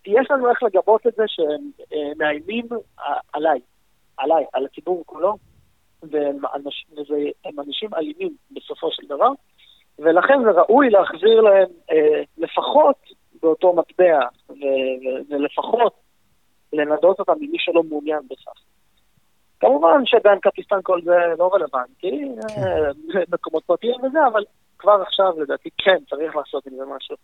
[0.06, 2.65] יש לנו איך לגבות את זה שהם אה, מאיימים
[3.34, 3.60] עליי,
[4.17, 5.38] עליי, על הציבור כולו,
[6.03, 6.39] והם
[7.60, 9.30] אנשים, אלימים בסופו של דבר,
[9.99, 12.95] ולכן זה ראוי להחזיר להם אה, לפחות
[13.41, 14.19] באותו מטבע,
[15.30, 15.93] ולפחות
[16.73, 18.62] לנדות אותם ממי שלא מעוניין בכך.
[19.60, 22.25] כמובן שבאנקפיסטן כל זה לא רלוונטי,
[22.58, 22.91] אה,
[23.34, 24.43] מקומות פרטיים וזה, אבל
[24.77, 27.15] כבר עכשיו לדעתי כן צריך לעשות עם זה משהו.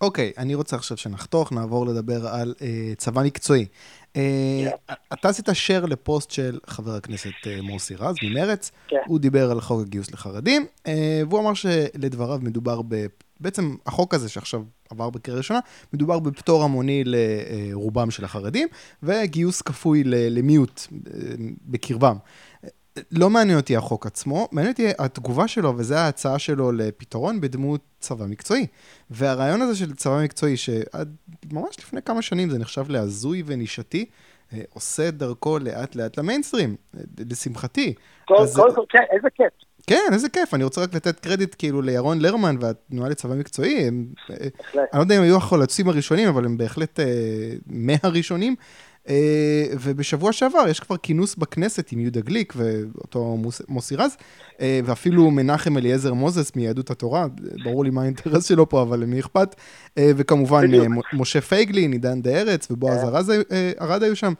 [0.00, 3.66] אוקיי, אני רוצה עכשיו שנחתוך, נעבור לדבר על אה, צבא מקצועי.
[4.16, 4.70] אה,
[5.12, 8.96] אתה עשית share לפוסט של חבר הכנסת אה, מוסי רז ממרץ, כן.
[9.06, 13.06] הוא דיבר על חוק הגיוס לחרדים, אה, והוא אמר שלדבריו מדובר ב...
[13.40, 15.60] בעצם החוק הזה שעכשיו עבר בקריאה ראשונה,
[15.92, 18.68] מדובר בפטור המוני לרובם של החרדים,
[19.02, 20.86] וגיוס כפוי למיעוט
[21.66, 22.16] בקרבם.
[23.10, 28.26] לא מעניין אותי החוק עצמו, מעניין אותי התגובה שלו, וזו ההצעה שלו לפתרון בדמות צבא
[28.26, 28.66] מקצועי.
[29.10, 31.16] והרעיון הזה של צבא מקצועי, שעד
[31.52, 34.04] ממש לפני כמה שנים זה נחשב להזוי ונישתי,
[34.52, 37.94] אה, עושה דרכו לאט לאט למיינסטרים, אה, לשמחתי.
[38.24, 39.52] כל, אז- כל, כל, כן, איזה כיף.
[39.86, 44.06] כן, איזה כיף, אני רוצה רק לתת קרדיט כאילו לירון לרמן והתנועה לצבא מקצועי, הם,
[44.30, 44.76] אה, בהחלט.
[44.92, 47.00] אני לא יודע אם היו החלוצים הראשונים, אבל הם בהחלט
[47.66, 48.56] מהראשונים.
[48.58, 48.87] אה,
[49.80, 54.16] ובשבוע שעבר יש כבר כינוס בכנסת עם יהודה גליק ואותו מוס, מוסי רז,
[54.60, 57.26] אה, ואפילו מנחם אליעזר מוזס מיהדות התורה,
[57.64, 59.54] ברור לי מה האינטרס שלו פה, אבל למי אכפת,
[59.98, 60.74] אה, וכמובן.
[60.74, 64.32] אה, משה פייגלין, עידן דה ארץ ובועז אה, ארד היו שם.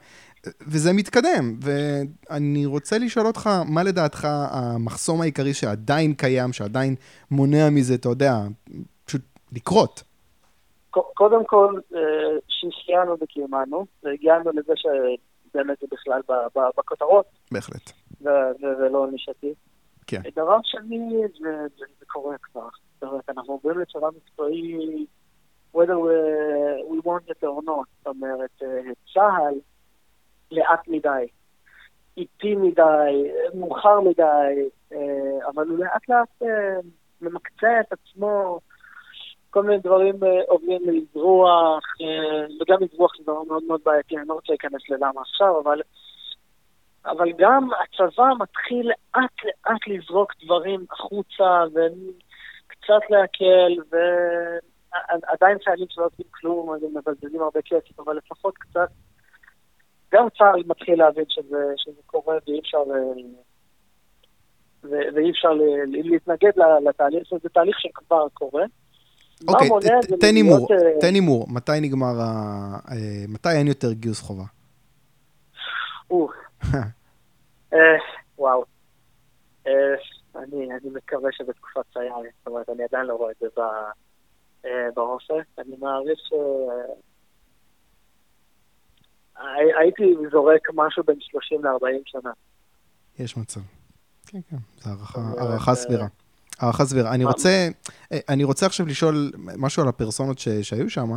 [0.67, 6.95] וזה מתקדם, ואני רוצה לשאול אותך, מה לדעתך המחסום העיקרי שעדיין קיים, שעדיין
[7.31, 8.41] מונע מזה, אתה יודע,
[9.05, 10.03] פשוט לקרות?
[10.91, 11.99] קודם כל, אה,
[12.47, 16.21] שהחיינו וקיומנו, והגענו לזה שבאמת זה בכלל
[16.77, 17.91] בכותרות, בהחלט.
[18.61, 19.53] ולא נישתי.
[20.07, 20.21] כן.
[20.35, 22.67] דבר שני, זה, זה, זה קורה כבר.
[22.93, 25.05] זאת אומרת, אנחנו עוברים לצבא מקצועי,
[25.73, 26.15] whether we,
[26.91, 27.87] we want it or not.
[27.97, 29.59] זאת אומרת, אה, צה"ל
[30.51, 31.27] לאט מדי,
[32.17, 36.49] איטי מדי, מאוחר מדי, אה, אבל הוא לאט לאט
[37.21, 38.59] ממקצע את עצמו,
[39.49, 44.27] כל מיני דברים אה, עוברים לאזרוח, אה, וגם אזרוח זה דבר מאוד מאוד בעייתי, אני
[44.27, 45.81] לא רוצה להיכנס ללמה עכשיו, אבל
[47.05, 53.75] אבל גם הצבא מתחיל לאט לאט לזרוק דברים החוצה וקצת להקל,
[54.91, 58.89] ועדיין חיילים שלא עושים כלום, אז הם מבזבזים הרבה כסף, אבל לפחות קצת,
[60.13, 63.21] גם צה"ל מתחיל להבין שזה, שזה קורה ואי אפשר, אה,
[64.83, 65.49] ו- ואי אפשר
[65.87, 66.51] להתנגד
[66.85, 68.63] לתהליך, זה תהליך שכבר קורה.
[69.47, 69.69] אוקיי,
[70.19, 72.25] תן הימור, אה, תן הימור, מתי נגמר ה...
[72.91, 72.95] אה,
[73.27, 74.43] מתי אין יותר גיוס חובה?
[77.73, 77.79] אה,
[78.37, 78.65] וואו.
[80.35, 83.47] אני, אני מקווה שבתקופת סייארי, זאת אומרת, אני עדיין לא רואה את זה
[84.95, 85.33] באופק.
[85.57, 86.33] אני מעריך ש...
[89.37, 92.31] הי- הייתי זורק משהו בין 30 ל-40 שנה.
[93.19, 93.59] יש מצב.
[94.27, 94.89] כן, כן, זו
[95.39, 96.07] הערכה סבירה.
[96.59, 97.11] הערכה סבירה.
[97.11, 97.69] אני רוצה,
[98.11, 101.11] אני רוצה עכשיו לשאול משהו על הפרסונות שהיו שם.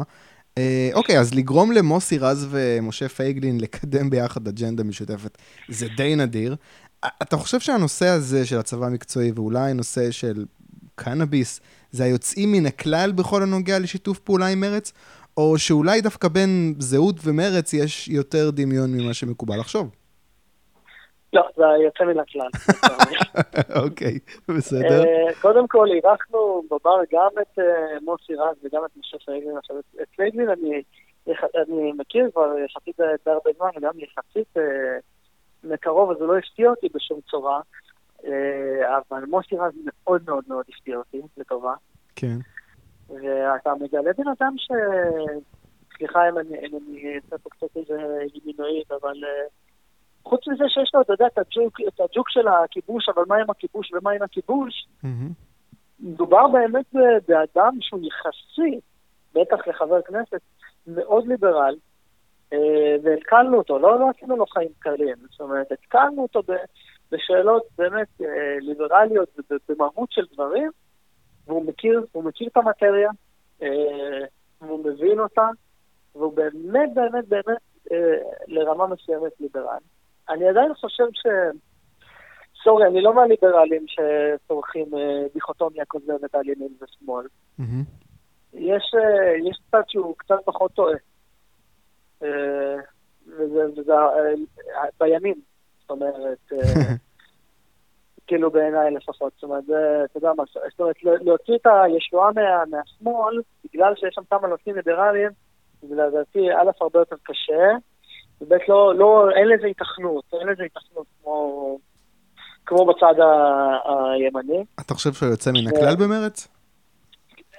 [0.95, 6.57] אוקיי, אז לגרום למוסי רז ומשה פייגלין לקדם ביחד אג'נדה משותפת, זה די נדיר.
[7.23, 10.45] אתה חושב שהנושא הזה של הצבא המקצועי, ואולי נושא של
[10.95, 11.61] קנאביס,
[11.93, 14.93] זה היוצאים מן הכלל בכל הנוגע לשיתוף פעולה עם מרץ?
[15.37, 19.91] או שאולי דווקא בין זהות ומרץ יש יותר דמיון ממה שמקובל לחשוב?
[21.33, 22.49] לא, זה יוצא מן הכלל.
[23.85, 24.19] אוקיי,
[24.49, 25.05] בסדר.
[25.05, 29.57] אה, קודם כל, אירחנו בבר גם את אה, מוסי רז וגם את משה פייגלין.
[29.57, 34.63] עכשיו, את פייגלין אני מכיר כבר יחסית די הרבה זמן, וגם יחסית אה,
[35.65, 37.61] מקרוב, אז זה לא הפתיע אותי בשום צורה.
[39.11, 41.75] אבל מוסי רז מאוד מאוד מאוד הפתיע אותי, לטובה.
[42.17, 42.37] כן.
[43.09, 44.69] ואתה מגלה בן אדם ש...
[45.97, 48.03] סליחה אם אני אעשה פה קצת איזה
[48.35, 49.15] ימינואית, אבל
[50.25, 53.51] חוץ מזה שיש לו, אתה יודע, את הג'וק, את הג'וק של הכיבוש, אבל מה עם
[53.51, 54.87] הכיבוש ומה עם הכיבוש?
[56.01, 56.87] מדובר באמת
[57.29, 58.81] באדם שהוא יחסי,
[59.35, 60.41] בטח לחבר כנסת,
[60.87, 61.77] מאוד ליברל,
[62.53, 66.43] אה, והתקלנו אותו, לא, לא עשינו לו חיים קלים, זאת אומרת, התקלנו אותו
[67.13, 70.71] בשאלות באמת אה, ליברליות ובמהות של דברים,
[71.47, 73.11] והוא מכיר, הוא מכיר את המטריה,
[73.63, 73.69] אה,
[74.61, 75.49] והוא מבין אותה,
[76.15, 77.59] והוא באמת באמת באמת
[78.49, 79.79] לרמה מסוימת ליברל.
[80.29, 81.27] אני עדיין חושב ש...
[82.65, 87.27] סורי, אני לא מהליברלים שצורכים אה, דיכוטומיה כוזבת על ימין ושמאל.
[88.53, 90.97] יש, אה, יש צד שהוא קצת פחות טועה.
[92.23, 92.77] אה,
[93.27, 93.93] וזה, וזה
[95.01, 95.41] בימין,
[95.81, 96.39] זאת אומרת,
[98.27, 99.33] כאילו בעיניי לפחות.
[99.35, 104.15] זאת אומרת, זה, אתה יודע מה, זאת אומרת, להוציא את הישועה מה, מהשמאל, בגלל שיש
[104.15, 105.31] שם כמה נושאים ליברליים,
[105.83, 107.73] זה לדעתי א' הרבה יותר קשה,
[108.49, 111.79] באמת לא, לא, אין לזה התכנות, אין לזה התכנות כמו,
[112.67, 113.15] כמו בצד
[113.85, 114.65] הימני.
[114.81, 116.49] אתה חושב שהוא יוצא מן הכלל במרץ?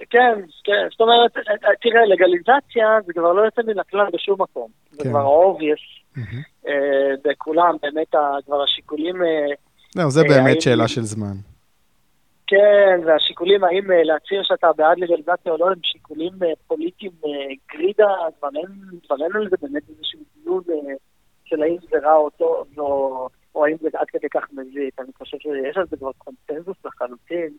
[0.10, 1.32] כן, כן, זאת אומרת,
[1.82, 4.70] תראה, לגליזציה זה כבר לא יוצא מן הכלל בשום מקום.
[4.92, 5.10] זה כן.
[5.10, 5.80] כבר obvious
[6.68, 8.16] אה, בכולם, באמת
[8.46, 9.24] כבר השיקולים...
[9.24, 9.46] אה,
[9.96, 11.34] לא, זה באמת שאלה של זמן.
[12.48, 16.34] כן, והשיקולים האם אה, להצהיר שאתה בעד לגליזציה או לא, הם שיקולים
[16.68, 17.12] פוליטיים
[17.74, 18.50] גרידה, כבר
[19.26, 20.64] אין על זה באמת איזשהו דיון
[21.46, 25.00] של האם זה רע או טוב, או, או האם זה עד כדי כך מזיק.
[25.00, 27.50] אני חושב שיש על זה כבר קונצנזוס לחלוטין,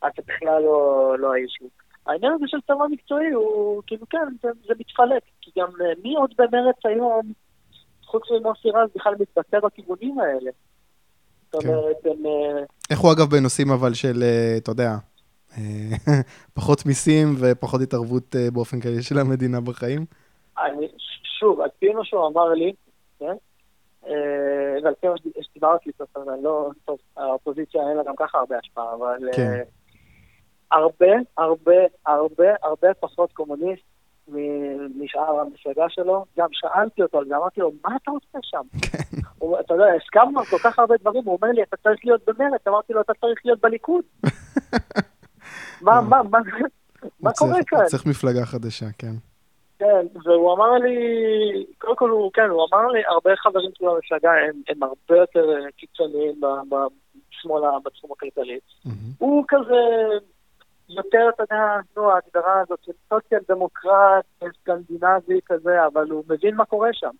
[0.00, 1.64] עד שבכלל לא, לא האישו.
[2.06, 5.68] העניין הזה של צבא מקצועי הוא, כאילו כן, זה, זה מתפלק, כי גם
[6.02, 7.32] מי עוד במרץ היום,
[8.04, 10.50] חוץ ממוסי רז, בכלל מתבטא בכיוונים האלה.
[11.52, 11.68] זאת כן.
[11.68, 12.22] אומרת, הם...
[12.90, 14.90] איך הוא אגב בנושאים אבל של, אה, אתה יודע,
[15.58, 16.14] אה,
[16.56, 20.04] פחות מיסים ופחות התערבות אה, באופן כללי של המדינה בחיים?
[20.58, 20.88] אני,
[21.42, 22.72] שוב, על פי מה שהוא אמר לי,
[23.18, 23.34] כן?
[24.82, 28.94] ועל פי מה שדיברתי איתו, אני לא, טוב, האופוזיציה אין לה גם ככה הרבה השפעה,
[28.94, 29.62] אבל כן.
[30.72, 31.76] הרבה, הרבה,
[32.06, 33.82] הרבה, הרבה פחות קומוניסט
[34.98, 36.24] משאר המפלגה שלו.
[36.38, 38.62] גם שאלתי אותו על זה, אמרתי לו, מה אתה עושה שם?
[38.92, 39.18] כן.
[39.60, 42.66] אתה יודע, הסכמנו על כל כך הרבה דברים, הוא אומר לי, אתה צריך להיות במרץ,
[42.68, 44.04] אמרתי לו, אתה צריך להיות בליכוד.
[45.82, 46.38] מה, מה, מה,
[47.20, 47.86] מה קורה כאן?
[47.86, 49.31] צריך מפלגה חדשה, כן.
[49.82, 50.96] כן, והוא אמר לי,
[51.78, 55.46] קודם כל הוא, כן, הוא אמר לי, הרבה חברים שלו במפלגה הם, הם הרבה יותר
[55.76, 58.58] קיצוניים בשמאלה, בתחום הכלכלי.
[59.18, 59.80] הוא כזה
[60.88, 66.64] יותר, אתה יודע, נו, ההגדרה הזאת של סוציאל דמוקרט, סקנדינבי כזה, אבל הוא מבין מה
[66.64, 67.10] קורה שם.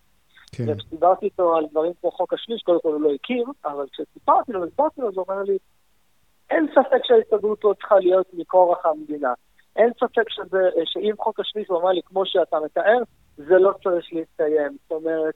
[0.51, 0.63] כן.
[0.67, 4.65] וכשדיברתי איתו על דברים כמו חוק השליש, קודם כל הוא לא הכיר, אבל כשסיפרתי לו,
[4.65, 5.57] הסברתי לו, אז הוא אומר לי,
[6.49, 9.33] אין ספק שההסתדרות לא צריכה להיות מכורח המדינה.
[9.75, 12.99] אין ספק שזה, שאם חוק השליש, הוא אמר לי, כמו שאתה מתאר,
[13.37, 14.77] זה לא צריך להסתיים.
[14.81, 15.35] זאת אומרת,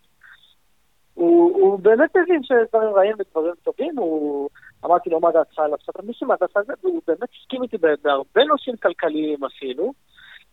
[1.13, 4.49] הוא, הוא באמת מבין שיש דברים רעים ודברים טובים, הוא...
[4.85, 7.77] אמרתי לו, מה דעתך על הפסקת מיסים, מה דעתך על זה, והוא באמת הסכים איתי
[7.77, 9.93] בהרבה נושאים כלכליים אפילו.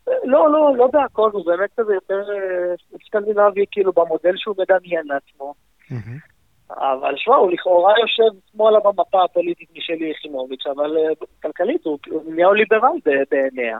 [0.07, 2.75] לא, לא, לא בהכל, הוא באמת כזה יותר אה,
[3.07, 5.55] סקנדינבי, כאילו, במודל שהוא מדמיין לעצמו.
[6.77, 12.99] אבל שמע, הוא לכאורה יושב שמאלה במפה הפוליטית משלי יחימוביץ', אבל אה, כלכלית הוא ניאו-ליברל
[13.31, 13.79] בעיניה.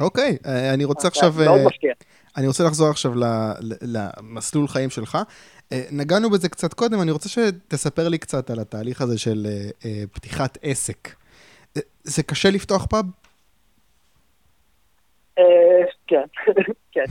[0.00, 1.32] אוקיי, אה, אני רוצה עכשיו...
[1.44, 1.92] מאוד מפתיע.
[2.36, 3.12] אני רוצה לחזור עכשיו
[3.82, 5.18] למסלול חיים שלך.
[5.92, 9.46] נגענו בזה קצת קודם, אני רוצה שתספר לי קצת על התהליך הזה של
[10.12, 11.08] פתיחת עסק.
[12.02, 13.04] זה קשה לפתוח פאב?
[16.06, 16.24] כן,
[16.92, 17.04] כן.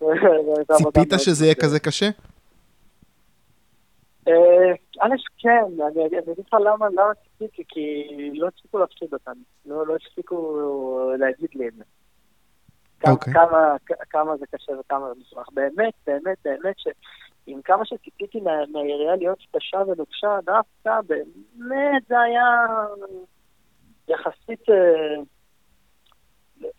[0.76, 2.10] ציפית שזה יהיה כזה קשה?
[4.28, 5.64] אה, א', כן,
[5.96, 6.86] אני אגיד לך למה
[7.22, 9.42] ציפיתי, כי לא הצליחו להפסיד אותנו.
[9.66, 10.60] לא, לא הצליחו
[11.18, 11.84] להגיד לי את זה.
[13.10, 13.34] אוקיי.
[14.10, 15.48] כמה זה קשה וכמה זה מסובך.
[15.52, 16.76] באמת, באמת, באמת,
[17.46, 22.66] עם כמה שציפיתי מה- מהעירייה להיות קשה ונוקשה, דווקא באמת זה היה
[24.08, 24.70] יחסית...
[24.70, 25.14] אה,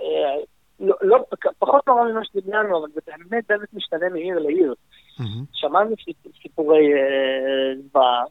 [0.01, 0.35] אה,
[0.79, 1.25] לא, לא,
[1.59, 4.75] פחות נורא ממה שדמיינו, אבל זה באמת באמת משתנה מעיר לעיר.
[5.19, 5.45] מהמם.
[5.53, 8.23] שמענו סיפ- סיפורי אה, זוועה,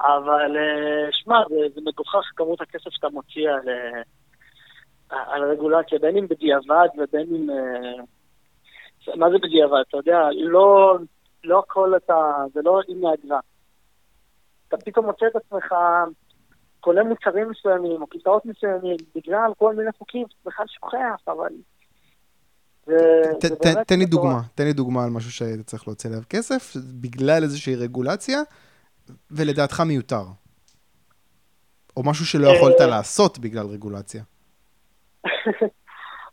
[0.00, 6.28] אבל אה, שמע, זה, מגוחך כמות הכסף שאתה מוציא על, אה, על רגולציה, בין אם
[6.28, 7.46] בדיעבד ובין אם...
[9.14, 9.82] מה זה בדיעבד?
[9.88, 10.96] אתה יודע, לא,
[11.44, 12.14] לא הכל אתה...
[12.52, 13.40] זה לא עם האגרה.
[14.68, 15.74] אתה פתאום מוצא את עצמך
[16.80, 21.48] קונה מוצרים מסוימים או כיסאות מסוימים בגלל כל מיני חוקים שאתה בכלל שוכח, אבל...
[22.86, 24.06] ת- ת- תן לי.
[24.06, 28.40] דוגמה, תן לי דוגמה על משהו שהיית צריך להוציא עליו כסף, בגלל איזושהי רגולציה,
[29.30, 30.22] ולדעתך מיותר.
[31.96, 34.22] או משהו שלא יכולת אה, לעשות בגלל רגולציה.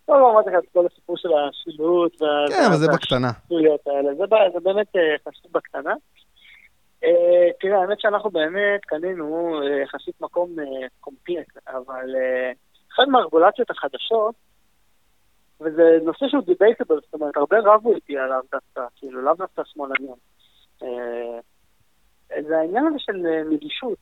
[0.10, 2.20] לא, לא, אמרתי לך את כל הסיפור של השילוט.
[2.50, 3.32] כן, אבל זה בקטנה.
[4.54, 5.94] זה, באמת אה, חשוב בקטנה.
[7.04, 10.56] אה, תראה, האמת שאנחנו באמת קנינו יחסית מקום
[11.00, 12.06] קומפלט, אבל
[12.94, 14.36] אחת מהרגולציות החדשות,
[15.62, 20.16] וזה נושא שהוא דיבייטבל, זאת אומרת, הרבה רבו איתי עליו דווקא, כאילו, לאו דווקא שמאלנים.
[20.84, 21.40] אה,
[22.48, 23.98] זה העניין הזה של אה, נגישות.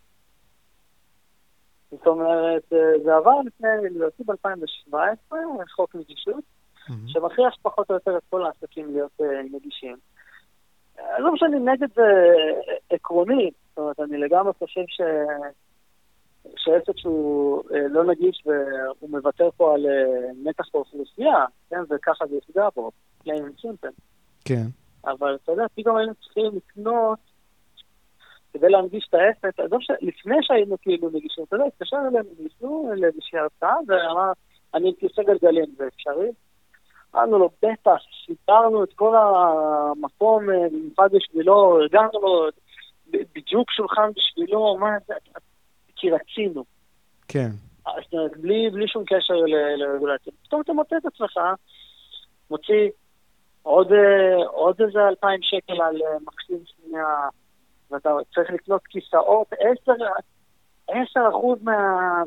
[1.91, 5.35] זאת אומרת, אה, זה עבר לפני, לדעתי ב-2017,
[5.75, 6.43] חוק נגישות,
[6.89, 7.07] מהמם.
[7.07, 9.97] שמכריח פחות או יותר את כל העסקים להיות נגישים.
[11.19, 12.33] לא שאני נגד זה
[12.89, 15.01] עקרונית, זאת אומרת, אני לגמרי חושב ש...
[16.57, 22.35] שעסק שהוא אה, לא נגיש והוא מוותר פה על אה, נתח באוכלוסייה, כן, וככה זה
[22.35, 22.91] יפגע בו,
[23.23, 23.91] plain and simple.
[24.45, 24.65] כן.
[25.05, 27.19] אבל אתה יודע, פתאום היינו צריכים לקנות
[28.53, 33.39] כדי להנגיש את העסק, עזוב שלפני שהיינו כאילו נגישים, אתה יודע, התקשר אלינו מישהו לאיזושהי
[33.39, 34.31] הרצאה ואמר,
[34.73, 36.31] אני עם כיסא גלגלים, זה אפשרי?
[37.15, 42.47] אמרנו לו, בטח, שיפרנו את כל המקום אה, במיוחד בשבילו, ארגנו לו
[43.07, 45.13] בדיוק שולחן בשבילו, מה זה,
[46.01, 46.63] כי רצינו.
[47.27, 47.49] כן.
[47.83, 50.33] זאת אומרת, בלי, בלי שום קשר ל- לרגולציה.
[50.43, 51.37] פתאום אתה מוצא את עצמך,
[52.49, 52.89] מוציא
[53.63, 57.29] עוד, אה, עוד איזה אלפיים שקל על אה, מחסים שנייה,
[57.91, 60.03] ואתה צריך לקנות כיסאות, עשר,
[60.87, 61.77] עשר אחוז מה,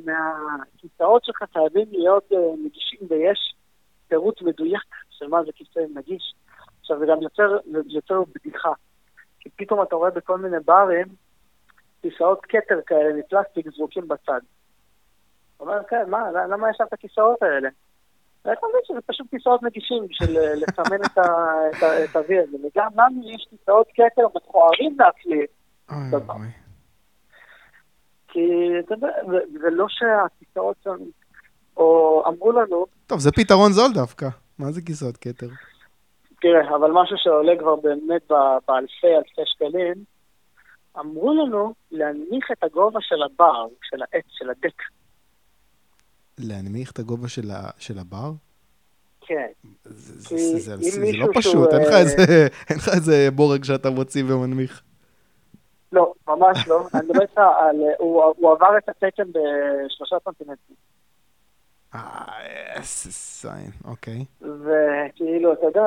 [0.04, 3.54] מהכיסאות שלך חייבים להיות אה, נגישים, ויש
[4.08, 6.34] פירוט מדויק של מה זה כיסא נגיש.
[6.80, 7.56] עכשיו, זה גם יוצר,
[7.87, 8.72] יוצר בדיחה,
[9.40, 11.06] כי פתאום אתה רואה בכל מיני ברים
[12.10, 14.40] כיסאות כתר כאלה מפלסטיק זרוקים בצד.
[15.56, 17.68] הוא אומר, כן, מה, למה יש שם את הכיסאות האלה?
[18.44, 21.22] ואתה מבין שזה פשוט כיסאות נגישים בשביל אה, לסמן את ה-
[21.78, 22.56] את ה- את ה-V הזה.
[22.66, 24.96] וגם לנו יש כיסאות כתר מכוערים.
[25.90, 26.48] אוי.
[28.28, 28.40] כי
[28.88, 30.96] זה- לא שהכיסאות שם,
[31.76, 34.26] או אמרו לנו, טוב, זה פתרון זול דווקא.
[34.58, 35.46] מה זה כיסאות כתר?
[36.40, 38.22] תראה, אבל משהו שעולה כבר באמת
[38.68, 39.94] באלפי אלפי שקלים,
[40.98, 44.83] אמרו לנו להנמיך את הגובה של הבר, של העץ, של הדק.
[46.38, 48.33] להנמיך את הגובה של ה- של הבר?
[49.20, 49.46] כן.
[49.85, 53.64] זה- כי זה- זה- זה לא פשוט, אין לך אה, איזה- אין לך איזה בורג
[53.64, 54.83] שאתה מוציא ומנמיך.
[55.92, 56.87] לא, ממש לא.
[56.94, 57.76] אני מדבר איתך על...
[57.98, 60.76] הוא הוא עבר את התקן בשלושה סנטימטרים.
[61.94, 62.24] אה,
[62.76, 64.24] איזה זין, אוקיי.
[64.40, 65.83] וכאילו, אתה יודע,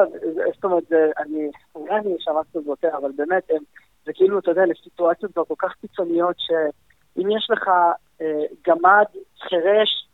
[0.56, 0.84] זאת אומרת,
[1.18, 3.64] אני, אולי אני שמעתי את זה יותר, אבל באמת, הם,
[4.08, 7.70] זה כאילו, אתה יודע, לסיטואציות כבר כל כך קיצוניות, שאם יש לך
[8.22, 9.06] אה, גמד
[9.40, 10.08] חירש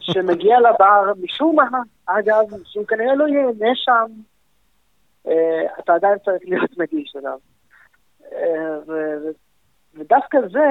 [0.12, 4.06] שמגיע לבר, משום מה, אגב, שהוא כנראה לא ייהנה שם,
[5.26, 7.38] אה, אתה עדיין צריך להיות נגיש אליו.
[8.32, 9.38] אה, ו- ו-
[9.94, 10.66] ודווקא זה,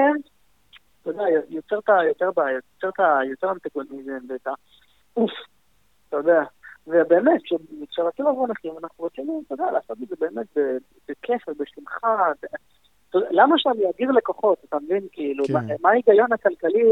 [1.02, 2.04] אתה יודע, יוצר את ה...
[2.04, 3.18] יותר בעיות, יוצר את ה...
[3.30, 4.50] יותר אנטגוניזם ואת ה...
[5.16, 5.30] אוף,
[6.08, 6.42] אתה יודע.
[6.88, 7.52] ובאמת, כש-
[7.90, 10.46] כשרצינו לבוא נכים, אנחנו רצינו, אתה יודע, לעשות את זה באמת
[11.08, 12.16] בכיף ובשמחה.
[13.14, 15.06] למה שאני אדיר לקוחות, אתה מבין?
[15.12, 15.52] כאילו, כן.
[15.82, 16.82] מה- ההיגיון הכלכלי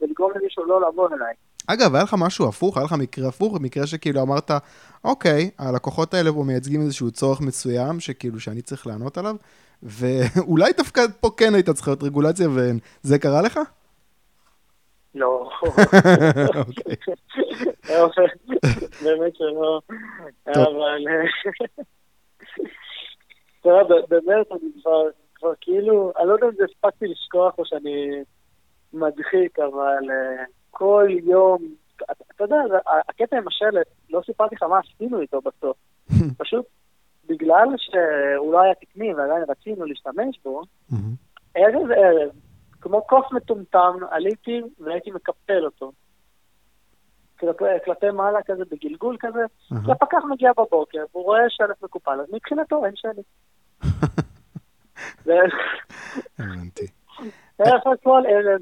[0.00, 1.34] בלגרום למישהו לא לבוא אליי?
[1.66, 2.76] אגב, היה לך משהו הפוך?
[2.76, 3.60] היה לך מקרה הפוך?
[3.60, 4.50] מקרה שכאילו אמרת,
[5.04, 9.36] אוקיי, הלקוחות האלה פה מייצגים איזשהו צורך מסוים, שכאילו שאני צריך לענות עליו,
[9.82, 13.60] ואולי דווקא פה כן הייתה צריכה להיות רגולציה, וזה קרה לך?
[15.14, 15.50] לא.
[18.00, 18.26] אוקיי.
[19.04, 19.80] באמת שלא.
[20.46, 21.04] אבל...
[23.60, 24.82] אתה יודע, ב- באמת, אני
[25.38, 28.22] כבר, כאילו, אני לא יודע אם זה הספקתי לשכוח או שאני
[28.92, 31.74] מדחיק, אבל אה, כל יום,
[32.36, 32.56] אתה יודע,
[33.08, 35.76] הקטע עם השלט, לא סיפרתי לך מה עשינו איתו בסוף.
[36.38, 36.64] פשוט
[37.26, 40.62] בגלל שהוא לא היה תקני ועדיין רצינו להשתמש בו,
[41.54, 42.30] ערב ערב,
[42.80, 45.92] כמו קוף מטומטם, עליתי והייתי מקפל אותו.
[47.40, 49.40] כלפי, כלפי מעלה כזה, בגלגול כזה.
[49.70, 52.94] והפקח מגיע בבוקר, והוא רואה שלט מקופל, אז מבחינתו אין.
[55.24, 55.32] זה
[56.38, 56.86] הבנתי.
[57.58, 58.60] בערך כל ערב.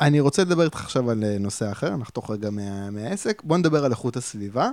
[0.00, 3.42] אני רוצה לדבר איתך עכשיו על אה, נושא אחר, נחתוך רגע מה, מהעסק.
[3.42, 4.70] בוא נדבר על איכות הסביבה,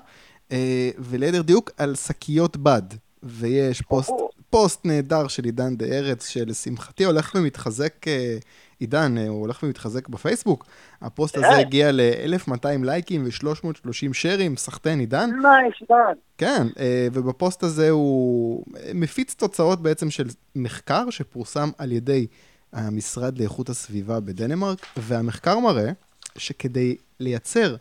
[0.52, 2.84] אה, וליתר דיוק על שקיות בד.
[3.24, 4.12] ויש פוסט.
[4.50, 8.38] פוסט נהדר של עידן דה ארץ, שלשמחתי הולך ומתחזק, אה,
[8.80, 10.66] עידן, אה, הוא הולך ומתחזק בפייסבוק.
[11.02, 11.60] הפוסט הזה אה.
[11.60, 15.30] הגיע ל-1200 לייקים ו-330 שיירים, סחטיין עידן.
[15.30, 16.14] nicely done.
[16.38, 18.64] כן, אה, ובפוסט הזה הוא
[18.94, 22.28] מפיץ תוצאות בעצם של מחקר שפורסם על ידי
[22.74, 25.92] המשרד לאיכות הסביבה בדנמרק, והמחקר מראה
[26.38, 27.76] שכדי לייצר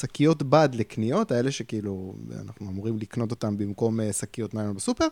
[0.00, 5.06] שקיות בד לקניות, האלה שכאילו אנחנו אמורים לקנות אותן במקום אה, שקיות ניילון בסופר,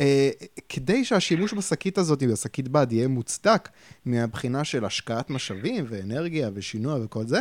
[0.00, 0.30] אה,
[0.68, 3.68] כדי שהשימוש בשקית הזאת, בשקית בד, יהיה מוצדק
[4.04, 7.40] מהבחינה של השקעת משאבים ואנרגיה ושינוע וכל זה,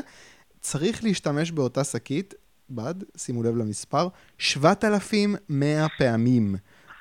[0.61, 2.33] צריך להשתמש באותה שקית
[2.69, 6.55] בד, שימו לב למספר, 7,100 פעמים,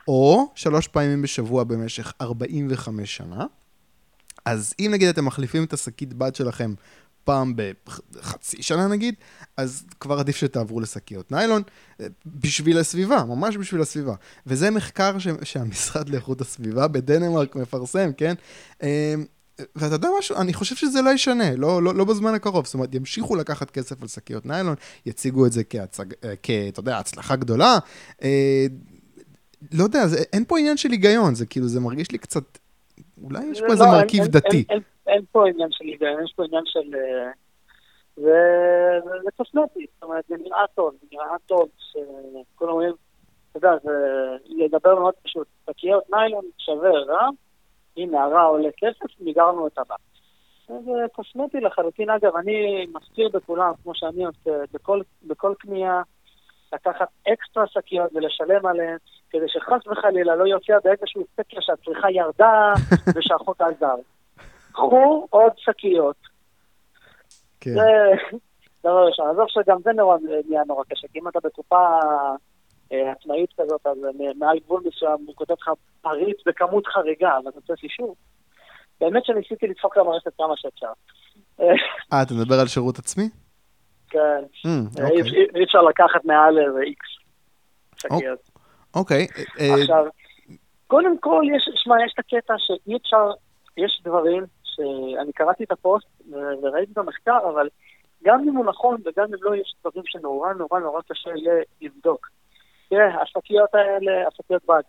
[0.08, 3.46] או שלוש פעמים בשבוע במשך 45 שנה.
[4.44, 6.74] אז אם נגיד אתם מחליפים את השקית בד שלכם
[7.24, 7.54] פעם
[8.16, 9.14] בחצי שנה נגיד,
[9.56, 11.62] אז כבר עדיף שתעברו לשקיות ניילון,
[12.00, 14.14] אה, בשביל הסביבה, ממש בשביל הסביבה.
[14.46, 18.34] וזה מחקר ש- שהמשרד לאיכות הסביבה בדנמרק מפרסם, כן?
[18.82, 19.14] אה,
[19.76, 20.36] ואתה יודע משהו?
[20.36, 22.64] אני חושב שזה לא ישנה, לא, לא, לא בזמן הקרוב.
[22.64, 24.74] זאת אומרת, ימשיכו לקחת כסף על שקיות ניילון,
[25.06, 26.50] יציגו את זה כהצג, אה, כ...
[26.68, 27.78] אתה יודע, הצלחה גדולה.
[28.22, 28.66] אה,
[29.72, 32.58] לא יודע, זה, אין פה עניין של היגיון, זה כאילו, זה מרגיש לי קצת...
[33.22, 34.56] אולי יש פה לא, איזה אין- מרכיב אין- דתי.
[34.56, 36.94] אין- אין- אין פה עניין של היגיון, יש פה עניין של...
[36.94, 37.30] אה,
[38.16, 42.92] זה- זה קוסמטי, זאת אומרת, זה נראה טוב, זה נראה טוב, שכולם אומרים,
[43.50, 43.90] אתה יודע, זה
[44.48, 47.28] לדבר מאוד פשוט, שקיות ניילון שווה רע,
[47.96, 49.94] הנה הרע עולה כסף, מיגרנו את הבא.
[50.68, 56.02] זה קוסמטי לחלוטין, אגב, אני מזכיר בכולם, כמו שאני עושה, בכל, בכל קנייה,
[56.72, 58.96] לקחת אקסטרה שקיות ולשלם עליהן,
[59.30, 62.72] כדי שחס וחלילה לא יופיע באיזשהו סקר שהצריכה ירדה
[63.16, 63.94] ושהחוק עזר.
[64.72, 66.16] קחו עוד שקיות.
[67.60, 67.70] כן.
[67.70, 67.80] זה
[68.84, 69.26] דבר ראשון.
[69.30, 70.16] עזוב שגם זה נורא,
[70.48, 71.98] נהיה נורא קשה, כי אם אתה בקופה
[72.92, 73.96] אה, עצמאית כזאת, אז
[74.38, 75.70] מעל גבול מסוים הוא כותב לך
[76.02, 78.16] פריט בכמות חריגה, אבל אתה צריך אישור.
[79.00, 80.92] באמת שניסיתי לדפוק למערכת כמה שאפשר.
[81.60, 81.66] אה,
[82.12, 83.28] אה, אתה מדבר על שירות עצמי?
[84.10, 84.18] כן,
[84.66, 85.22] Mm, אה, אוקיי.
[85.22, 87.08] אי- אי אפשר לקחת מעל איזה איקס
[87.96, 88.50] שקיות.
[88.94, 89.26] אוקיי.
[89.60, 90.04] אה, עכשיו,
[90.86, 93.30] קודם כל, יש, שמע, יש את הקטע שאי אפשר,
[93.76, 94.44] יש דברים
[94.74, 97.68] שאני קראתי את הפוסט ו- וראיתי את המחקר, אבל
[98.24, 101.30] גם אם הוא נכון וגם אם לא, יש דברים שנורא נורא נורא קשה
[101.80, 102.28] לבדוק.
[102.88, 104.82] תראה, השקיות האלה, השקיות בד,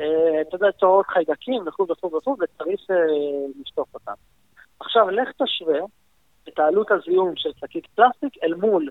[0.00, 2.96] אה, אתה יודע, צורות חיידקים וכו' וכו' וכו', וצריך אה,
[3.60, 4.12] לשטוף אותם.
[4.80, 5.78] עכשיו, לך תשווה
[6.48, 8.88] את העלות הזיהום של שקית פלסטיק אל מול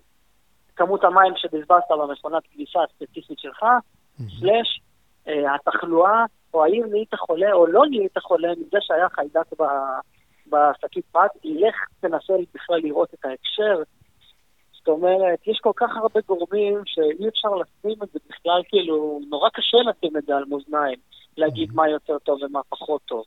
[0.75, 3.65] כמות המים שבזבזת במכונת כביסה הספציפית שלך,
[4.17, 4.81] סלאש
[5.27, 6.25] אה, התחלואה,
[6.57, 9.51] או האם נהיית חולה או לא נהיית חולה מזה שהיה חיידק
[10.47, 13.83] בשקית פת, לך תנסה בכלל לראות את ההקשר.
[14.73, 19.49] זאת אומרת, יש כל כך הרבה גורמים שאי אפשר לשים את זה בכלל, כאילו, נורא
[19.49, 20.99] קשה לשים את זה על מאזניים,
[21.37, 23.23] להגיד מה יותר טוב ומה פחות טוב.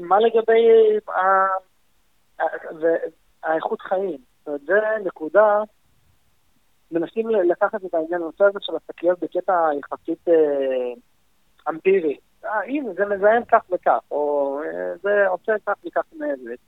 [0.00, 0.68] מה לגבי
[1.08, 3.06] ה- ה- ו-
[3.42, 4.18] האיכות חיים?
[4.44, 5.62] זה נקודה
[6.90, 10.34] מנסים לקחת את העניין הנושא הזה של השקיות בקטע יחסית אה,
[11.68, 12.16] אמפירי.
[12.46, 16.60] אה, הנה, זה מזהם כך וכך, או אה, זה עושה כך וכך נזק.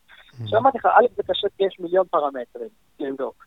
[0.47, 2.69] שאמרתי לך, א', זה קשה כי יש מיליון פרמטרים
[3.01, 3.47] לבדוק.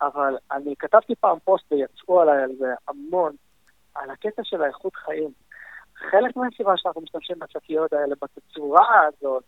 [0.00, 3.32] אבל אני כתבתי פעם פוסט ויצאו עליי על זה המון,
[3.94, 5.30] על הקטע של האיכות חיים.
[6.10, 9.44] חלק מהסיבה שאנחנו משתמשים בשקיות האלה בתצורה הזאת,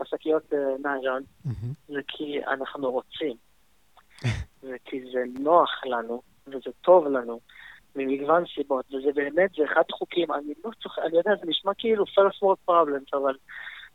[0.00, 1.72] בשקיות אה, ניילון, מהמם.
[1.88, 3.36] זה כי אנחנו רוצים.
[4.62, 7.40] וכי זה נוח לנו, וזה טוב לנו,
[7.98, 12.04] ממגוון סיבות, וזה באמת, זה אחד החוקים, אני לא צוחק, אני יודע, זה נשמע כאילו
[12.04, 13.34] first world problems, אבל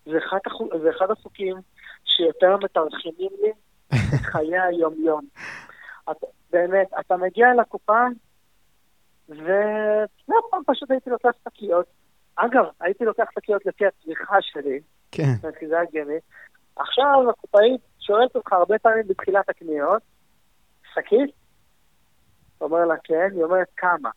[0.06, 1.56] זה אחד, החוק, זה אחד החוקים
[2.06, 3.52] שיותר מתרחימים לי
[3.90, 5.22] את חיי היום-יום.
[6.12, 6.18] את,
[6.52, 8.06] באמת, אתה מגיע אל הקופה,
[9.30, 11.86] ולא פעם פשוט הייתי לוקח שקיות.
[12.36, 14.80] אגב, הייתי לוקח שקיות לפי הצריכה שלי,
[15.12, 15.52] כן.
[15.60, 16.18] כי זה הגיוני.
[16.76, 20.02] עכשיו הקופאית שואלת אותך הרבה פעמים בתחילת הקניות,
[20.94, 21.43] שקית?
[22.64, 24.10] אומר לה כן, היא אומרת כמה.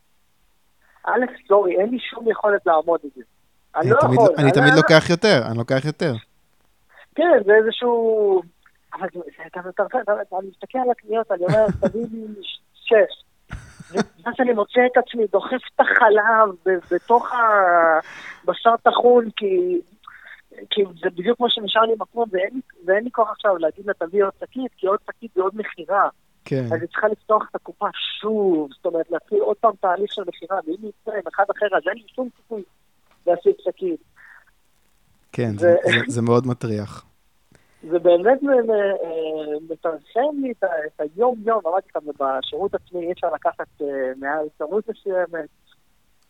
[1.07, 1.19] א',
[1.49, 3.23] סורי, אין לי שום יכולת לעמוד את זה.
[3.77, 4.35] אני אני לא תמיד- יכול.
[4.39, 6.13] אני תמיד לוקח יותר, אני לוקח יותר.
[7.15, 8.43] כן, זה איזשהו...
[8.95, 12.27] אבל זה- אתה מטרפד, אני מסתכל על הקניות, אני אומר, תביא לי
[12.75, 13.25] שש.
[13.93, 17.33] ואז אני מוצא את עצמי דוחף את החלב בתוך
[18.45, 19.81] הבשר טחון, כי...
[20.71, 23.93] כי זה בדיוק כמו שנשאר לי מקום, ואין לי, ואין לי כוח עכשיו להגיד לה
[23.95, 26.09] תביא עוד שקית, כי עוד שקית זה עוד מכירה.
[26.49, 26.65] כן.
[26.65, 27.87] אז היא צריכה לפתוח את הקופה
[28.21, 31.67] שוב, זאת אומרת, להתחיל עוד פעם תהליך של מכירה, ואם היא יצא עם אחד אחר,
[31.77, 32.63] אז אין לי שום סיכוי
[33.27, 34.01] להשיג שקית.
[35.33, 37.05] כן, ו- זה- זה- זה מאוד מטריח.
[37.91, 43.35] זה באמת מ- מ- מטרחן לי את את היום-יום, אמרתי לך, בשירות עצמי אי אפשר
[43.35, 43.87] לקחת אה,
[44.17, 45.49] מעל כמות מסוימת,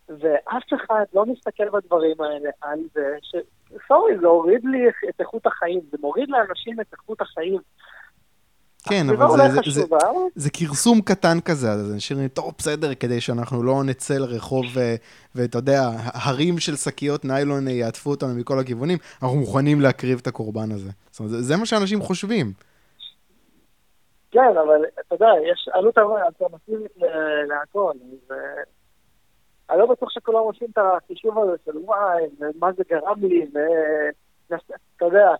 [0.08, 3.34] ואף אחד לא מסתכל בדברים האלה על זה, ש...
[3.88, 7.60] סורי, זה הוריד לי את איכות החיים, זה מוריד לאנשים את איכות החיים.
[8.88, 9.86] כן, אבל זה- זה- זה-
[10.34, 14.94] זה כרסום קטן כזה, אז אנשים אומרים, טוב, בסדר, כדי שאנחנו לא נצא לרחוב, ו-
[15.34, 15.82] ואתה יודע,
[16.14, 20.90] הרים של שקיות ניילון יעטפו אותנו מכל הכיוונים, אנחנו מוכנים להקריב את הקורבן הזה.
[21.10, 22.52] זאת אומרת, זה- זה מה שאנשים חושבים.
[24.30, 26.90] כן, אבל אתה יודע, יש עלות אלטרנטיבית
[27.48, 28.36] להכל, אז אה,
[29.70, 32.22] אני לא בטוח שכולם עושים את החישוב הזה של וואי,
[32.60, 33.46] מה זה גרם לי,
[34.50, 34.64] ואתה
[35.04, 35.34] יודע, אה,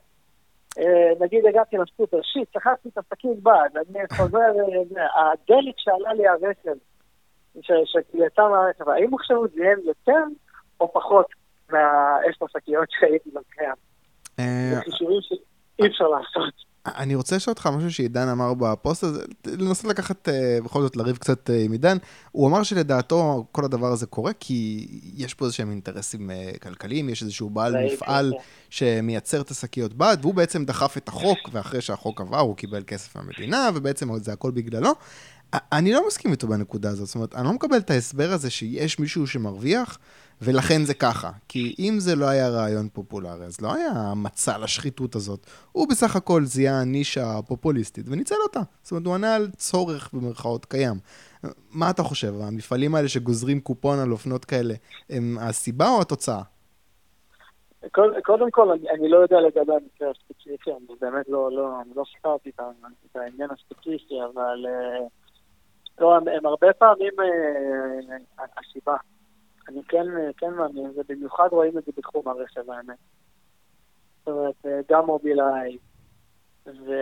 [1.21, 6.77] נגיד הגעתי לסופר, שיט, שכחתי את השקית בד, אני חוזר, אה, הדלק שעלה לי הרכב,
[7.63, 10.23] שיצא מהרכב, האם עכשיו הוא זיהם יותר
[10.81, 11.27] או פחות
[11.73, 13.75] מהעשר שקיות שהייתי לוקח?
[14.39, 16.55] אה, זה חישובים שאי אפשר לעשות.
[16.97, 21.17] אני רוצה לשאול אותך משהו שעידן אמר בפוסט הזה, לנסות לקחת, אה, בכל זאת לריב
[21.17, 21.97] קצת אה, עם עידן.
[22.33, 27.23] הוא אמר שלדעתו כל הדבר הזה קורה כי יש פה איזשהם אינטרסים אה, כלכליים, יש
[27.23, 28.43] איזשהו בעל מפעל כן.
[28.71, 33.17] שמייצר את השקיות בד, והוא בעצם דחף את החוק, ואחרי שהחוק עבר הוא קיבל כסף
[33.17, 34.93] מהמדינה, ובעצם זה הכל בגללו.
[35.53, 38.99] אני לא מסכים איתו בנקודה הזאת, זאת אומרת, אני לא מקבל את ההסבר הזה שיש
[38.99, 39.99] מישהו שמרוויח,
[40.43, 41.31] ולכן זה ככה.
[41.49, 45.47] כי אם זה לא היה רעיון פופולרי, אז לא היה מצע לשחיתות הזאת.
[45.73, 48.61] הוא בסך הכל זיהה נישה פופוליסטית וניצל אותה.
[48.83, 50.95] זאת אומרת, הוא ענה על צורך במרכאות קיים.
[51.71, 54.75] מה אתה חושב, המפעלים האלה שגוזרים קופון על אופנות כאלה,
[55.11, 56.43] הם הסיבה או התוצאה?
[57.93, 62.05] קוד- קודם כל, אני, אני לא יודע לגבי המקרה הספציפי, אני באמת לא, לא, לא
[62.19, 62.61] ספרתי את,
[63.11, 65.07] את העניין הספציפי, אבל אה,
[66.01, 68.97] לא, הם, הם הרבה פעמים אה, הסיבה.
[69.69, 70.07] אני כן,
[70.37, 72.99] כן מאמין, ובמיוחד רואים את זה בתחום הרכב, האמת.
[74.19, 75.79] זאת אומרת, אה, גם מובילאיי,
[76.67, 76.93] ו,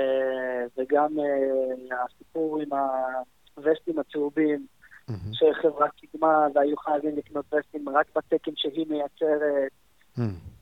[0.79, 2.69] וגם אה, הסיפור עם
[3.57, 4.67] הווסטים הצהובים,
[5.33, 9.73] שחברה קידמה והיו חייבים לקנות וסטים רק בתקן שהיא מייצרת.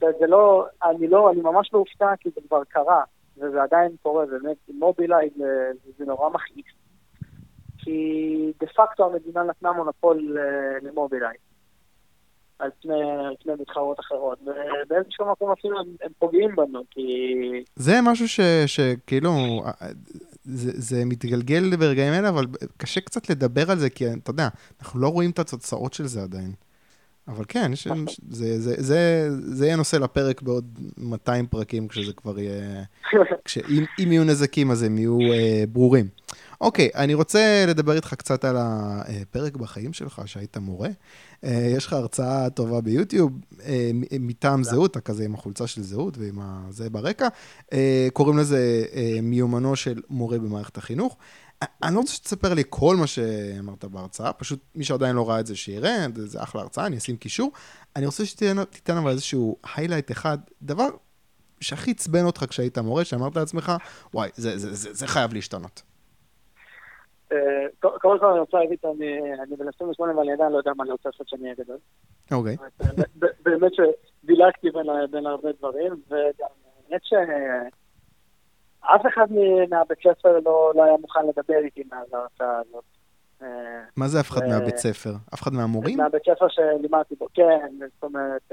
[0.01, 3.03] זה, זה לא, אני לא, אני ממש לא הופתע כי זה כבר קרה,
[3.37, 6.67] וזה עדיין קורה, באמת, עם מובילאיי זה, זה נורא מכעיס.
[7.79, 11.37] כי דה פקטו המדינה נתנה מונופול אה, למובילאיי,
[12.63, 12.95] על פני,
[13.43, 17.05] פני מתחרות אחרות, ובאיזשהו מקום אפילו הם, הם פוגעים בנו, כי...
[17.77, 19.33] זה משהו ש, שכאילו,
[20.45, 22.47] זה, זה מתגלגל ברגעים אלה, אבל
[22.77, 24.49] קשה קצת לדבר על זה, כי אתה יודע,
[24.81, 26.53] אנחנו לא רואים את התוצאות של זה עדיין.
[27.29, 27.89] אבל כן, יש,
[28.29, 32.83] זה, זה, זה, זה יהיה נושא לפרק בעוד 200 פרקים, כשזה כבר יהיה...
[33.45, 36.09] כשאם, אם יהיו נזקים, אז הם יהיו אה, ברורים.
[36.63, 40.89] אוקיי, אני רוצה לדבר איתך קצת על הפרק בחיים שלך, שהיית מורה.
[41.45, 43.33] אה, יש לך הרצאה טובה ביוטיוב,
[43.65, 43.91] אה,
[44.21, 46.41] מטעם זהות, אתה כזה עם החולצה של זהות ועם
[46.71, 47.29] זה ברקע.
[47.73, 48.85] אה, קוראים לזה
[49.23, 51.17] מיומנו של מורה במערכת החינוך.
[51.83, 55.47] אני לא רוצה שתספר לי כל מה שאמרת בהרצאה, פשוט מי שעדיין לא ראה את
[55.47, 57.53] זה שיראה, זה אחלה הרצאה, אני אשים קישור.
[57.97, 60.89] אני רוצה שתיתן אבל איזשהו היילייט אחד, דבר
[61.61, 63.73] שהכי עצבן אותך כשהיית מורה, שאמרת לעצמך,
[64.15, 65.92] וואי, זה, זה, זה, זה חייב להשתנות.
[67.81, 68.79] קודם כל אני רוצה להגיד,
[69.43, 71.79] אני בן 28 ואני עדיין לא יודע מה אני רוצה לעשות שאני אהיה גדול.
[72.33, 72.57] אוקיי.
[73.43, 74.71] באמת שדילגתי
[75.11, 76.49] בין הרבה דברים, וגם
[76.91, 77.13] האמת ש...
[78.81, 79.27] אף אחד
[79.71, 82.85] מהבית ספר לא, לא היה מוכן לדבר איתי מאז ההרצאה הזאת.
[83.97, 85.11] מה זה אף אחד מהבית ספר?
[85.35, 85.99] אף אחד מהמורים?
[85.99, 88.53] מהבית ספר שלימדתי בו, כן, זאת אומרת,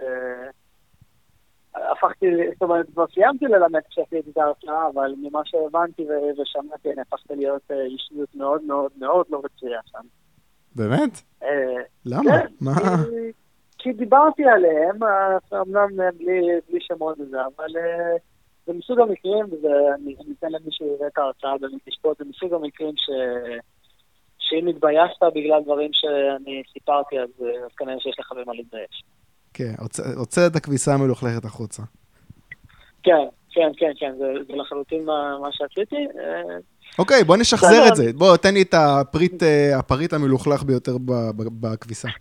[1.91, 6.07] הפכתי, זאת אומרת, כבר סיימתי ללמד כשעשיתי את ההרצאה, אבל ממה שהבנתי
[6.41, 10.07] ושמעתי, אני הפכתי להיות אישיות מאוד מאוד מאוד לא רצויה שם.
[10.75, 11.21] באמת?
[12.05, 12.23] למה?
[12.23, 12.71] כן, מה?
[13.77, 14.97] כי דיברתי עליהם,
[15.53, 15.97] אמנם
[16.67, 17.67] בלי שמות וזה, אבל...
[18.65, 23.09] זה מסוג המקרים, ואני אתן למי שיראה את ההרצאה באמת לשפוט, זה מסוג המקרים ש...
[24.39, 27.29] שאם התביישת בגלל דברים שאני סיפרתי, אז
[27.77, 29.03] כנראה שיש לך במה להתבייש.
[29.53, 29.73] כן,
[30.15, 31.83] רוצה את הכביסה המלוכלכת החוצה.
[33.03, 36.07] כן, כן, כן, כן, זה, זה לחלוטין מה, מה שעשיתי.
[36.99, 38.13] אוקיי, בוא נשחזר את זה.
[38.13, 39.43] בוא, תן לי את הפריט,
[39.79, 40.97] הפריט המלוכלך ביותר
[41.35, 42.07] בכביסה.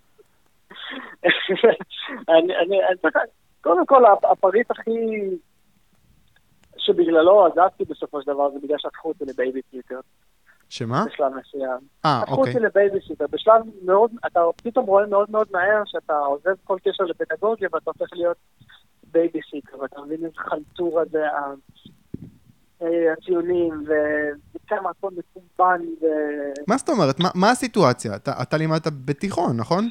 [2.29, 3.11] אני, אני, אני
[3.61, 4.03] קודם כל,
[4.33, 4.91] הפריט הכי...
[6.79, 10.01] שבגללו עזבתי בסופו של דבר, זה בגלל שהפכו אותי לבייביסיטר.
[10.69, 11.05] שמה?
[11.07, 11.79] בשלב מסוים.
[12.05, 12.55] אה, הפכו אוקיי.
[12.55, 13.25] אותי לבייביסיטר.
[13.31, 18.13] בשלב מאוד, אתה פתאום רואה מאוד מאוד מהר שאתה עוזב כל קשר לפדגוגיה ואתה הופך
[18.13, 18.37] להיות
[19.13, 21.25] בייביסיטר, ואתה מבין איזה חלטורה זה
[23.13, 23.85] הציונים,
[24.67, 26.07] כמה הכל מקומבן ו...
[26.67, 27.21] מה זאת אומרת?
[27.21, 28.17] מה, מה הסיטואציה?
[28.17, 29.89] אתה, אתה לימדת בתיכון, נכון?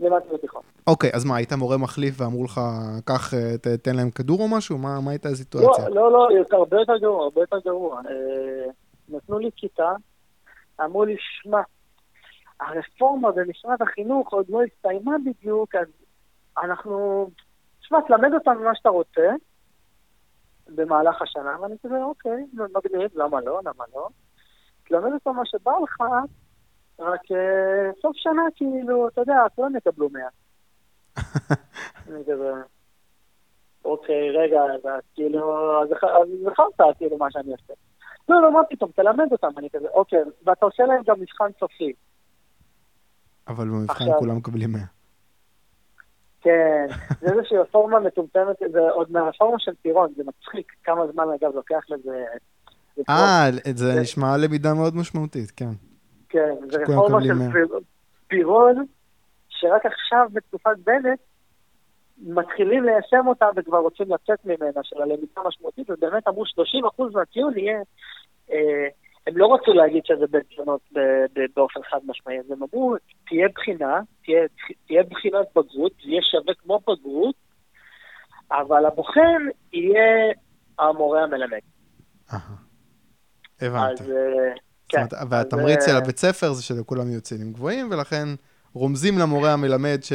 [0.00, 0.62] לימדתי בתיכון.
[0.86, 2.60] אוקיי, אז מה, היית מורה מחליף ואמרו לך,
[3.04, 4.78] קח, אה, תן להם כדור או משהו?
[4.78, 5.88] מה, מה הייתה הסיטואציה?
[5.88, 8.00] לא, לא, לא, הרבה יותר גרוע, הרבה יותר גרוע.
[9.10, 9.92] נתנו לי כיתה,
[10.80, 11.60] אמרו לי, שמע,
[12.60, 15.86] הרפורמה במשרד החינוך עוד לא הסתיימה בדיוק, אז
[16.62, 17.26] אנחנו...
[17.80, 19.30] שמע, תלמד אותנו מה שאתה רוצה
[20.68, 24.08] במהלך השנה, ואני כזה, אוקיי, מגניב, למה לא, למה לא?
[24.84, 26.00] תלמד אותנו מה שבא לך,
[26.98, 30.28] רק אה, סוף שנה, כאילו, אתה יודע, כולם יקבלו 100.
[32.08, 32.52] אני כזה...
[33.84, 35.88] אוקיי, רגע, אז כאילו, אז
[36.44, 37.72] זכרת כאילו מה שאני עושה.
[38.30, 41.92] לא, לא, מה פתאום, תלמד אותם, אני כזה, אוקיי, ואתה עושה להם גם מבחן סופי.
[43.48, 44.80] אבל במבחן כולם מקבלים 100.
[46.40, 46.86] כן,
[47.20, 51.80] זה איזושהי רפורמה מטומטמת, זה עוד מהרפורמה של טירון, זה מצחיק כמה זמן אגב לוקח
[51.88, 52.24] לזה.
[53.08, 55.70] אה, זה נשמע למידה מאוד משמעותית, כן.
[56.28, 57.60] כן, זה רפורמה של
[58.28, 58.86] פירון,
[59.48, 61.18] שרק עכשיו בתקופת בנט
[62.20, 66.46] מתחילים ליישם אותה וכבר רוצים לצאת ממנה, של הלמידה המשמעותית, ובאמת אמרו 30%
[67.14, 67.78] מהציון יהיה...
[68.52, 68.88] אה,
[69.26, 72.94] הם לא רצו להגיד שזה בציונות ב- ב- באופן חד משמעי, אז הם אמרו,
[73.26, 74.42] תהיה בחינה, תהיה,
[74.86, 77.34] תהיה בחינת בגרות, זה יהיה שווה כמו בגרות,
[78.50, 79.42] אבל הבוחן
[79.72, 80.32] יהיה
[80.78, 81.58] המורה המלמד.
[83.60, 84.02] הבנתי.
[84.02, 84.52] אז אה,
[84.88, 88.28] כן, והתמריץ של אה, הבית ספר זה שלכולם יהיו ציונים גבוהים, ולכן
[88.74, 90.12] רומזים למורה המלמד ש-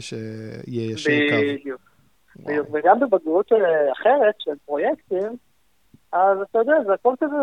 [0.00, 1.36] שיהיה ישיר קו.
[1.60, 1.80] בדיוק.
[2.72, 5.36] וגם בבגרות אה, אחרת של פרויקטים,
[6.12, 7.36] אז אתה יודע, זה הכל כזה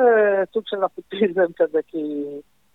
[0.54, 2.24] סוג של נפוטיזם כזה, כי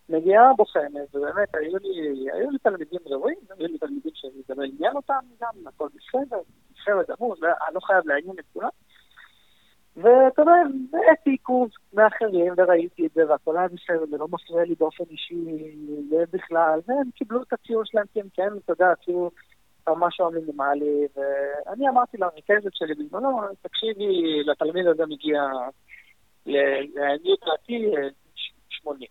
[0.09, 4.97] מגיעה בוחנת, ובאמת, היו לי, היו לי תלמידים ראויים, היו לי תלמידים שזה לא עניין
[4.97, 6.39] אותם גם, הכל בסדר,
[6.75, 8.69] בסדר גמור, אני לא חייב לעניין את כולם.
[9.97, 10.53] ואתה יודע,
[11.09, 15.35] העתיקו מאחרים, וראיתי את זה, והכל היה בסדר, זה לא מפריע לי באופן אישי,
[16.33, 19.31] בכלל, והם קיבלו את הציון שלהם, כי הם כן, אתה יודע, עשו
[19.97, 25.43] משהו המינימלי, ואני אמרתי לרכזת שלי בזמנו, תקשיבי, לתלמיד הזה מגיע,
[26.47, 29.09] לעניות דעתי, אה, ש- 80.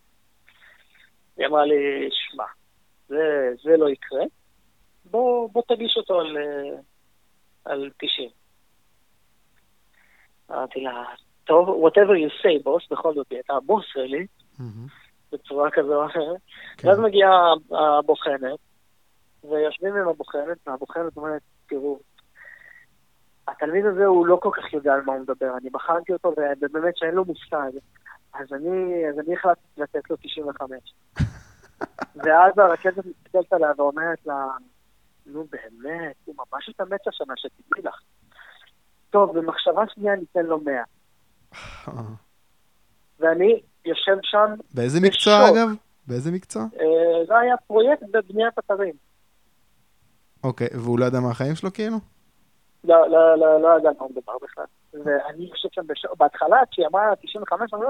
[1.37, 2.43] היא אמרה לי, שמע,
[3.07, 4.23] זה, זה לא יקרה,
[5.05, 6.79] בוא, בוא תגיש אותו על, אה,
[7.65, 8.29] על 90.
[10.51, 11.03] אמרתי לה,
[11.43, 14.25] טוב, whatever you say, בוס, בכל זאת, היא הייתה הבוס שלי.
[15.31, 16.37] בצורה כזו או אחרת.
[16.77, 16.87] כן.
[16.87, 17.53] ואז מגיעה
[17.99, 18.59] הבוחנת,
[19.43, 21.99] ויושבים עם הבוחנת, והבוחנת אומרת, תראו,
[23.47, 26.97] התלמיד הזה הוא לא כל כך יודע על מה הוא מדבר, אני בחרתי אותו ובאמת
[26.97, 27.71] שאין לו מושג,
[28.33, 30.93] אז אני, אז אני החלטתי לתת לו 95.
[32.23, 34.47] ואז הרכזת מסתכלת עליה ואומרת לה,
[35.25, 38.01] נו באמת, הוא ממש התאמץ השנה, שתדעי לך.
[39.09, 40.73] טוב, במחשבה שנייה ניתן לו 100.
[41.87, 41.93] אה.
[43.19, 45.57] ואני יושב שם, באיזה מקצוע, בשוק.
[45.57, 45.67] אגב?
[46.07, 46.61] באיזה מקצוע?
[46.61, 48.93] אה, זה היה פרויקט בבניית אתרים.
[50.43, 51.97] אוקיי, והוא לא ידע מה החיים שלו, כאילו?
[52.83, 54.65] לא, לא, לא, לא ידע מה הוא מדבר בכלל.
[54.93, 56.05] ואני חושב שם, בש...
[56.17, 57.89] בהתחלה, כשהיא אמרה 95, אני לא...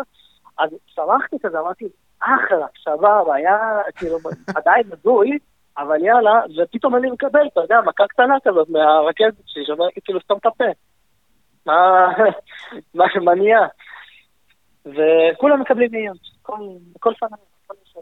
[0.57, 1.85] אז שמחתי כזה, אמרתי,
[2.19, 3.57] אחלה, סבבה, היה
[3.95, 4.17] כאילו
[4.57, 5.37] עדיין הזוי,
[5.77, 10.37] אבל יאללה, ופתאום אני מקבל, אתה יודע, מכה קטנה כזאת מהרכזת שלי, שאומרת כאילו סתום
[10.37, 10.63] את הפה.
[11.65, 12.07] מה,
[12.93, 13.59] מה, מה נהיה?
[14.85, 16.59] וכולם מקבלים מאיות, כל,
[16.99, 17.37] כל שנה,
[17.67, 18.01] כל שנה.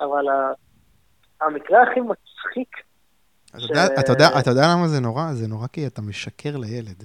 [0.00, 0.24] אבל
[1.40, 2.68] המקרה הכי מצחיק
[3.50, 5.32] אתה ש- יודע- אתה יודע- אתה יודע למה זה נורא?
[5.32, 7.04] זה נורא כי אתה משקר לילד.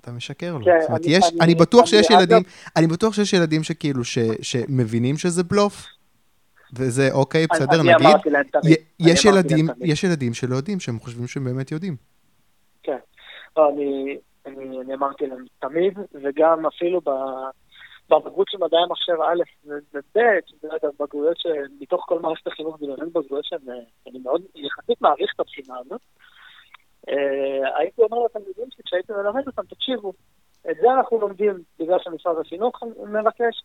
[0.00, 0.64] אתה משקר לו.
[0.64, 2.42] כן, זאת אומרת, אני- יש, אני- אני בטוח אני- שיש ילדים,
[2.76, 5.86] אני בטוח שיש ילדים שכאילו, ש- שמבינים שזה בלוף,
[6.76, 8.06] וזה אוקיי, בסדר, אני נגיד.
[8.64, 9.66] אני יש ילדים.
[9.80, 11.96] יש ילדים שלא יודעים, שהם חושבים שהם באמת יודעים.
[12.82, 12.96] כן.
[13.56, 17.10] לא, אני, אני, אני אמרתי להם תמיד, וגם אפילו ב,
[18.10, 19.42] בבגרות של מדעי המחשב א'
[19.94, 23.74] וב', שזה אגב בגרויות שמתוך כל מערכת החינוך באמת בגרויות שהן, אה,
[24.10, 26.00] אני מאוד יחסית מעריך את הבחינה הזאת.
[27.08, 30.12] אה, הייתי אומר לתלמידים שלי, כשהייתי מלמד אותם, תקשיבו,
[30.70, 33.62] את זה אנחנו לומדים בגלל שמשרד החינוך מבקש,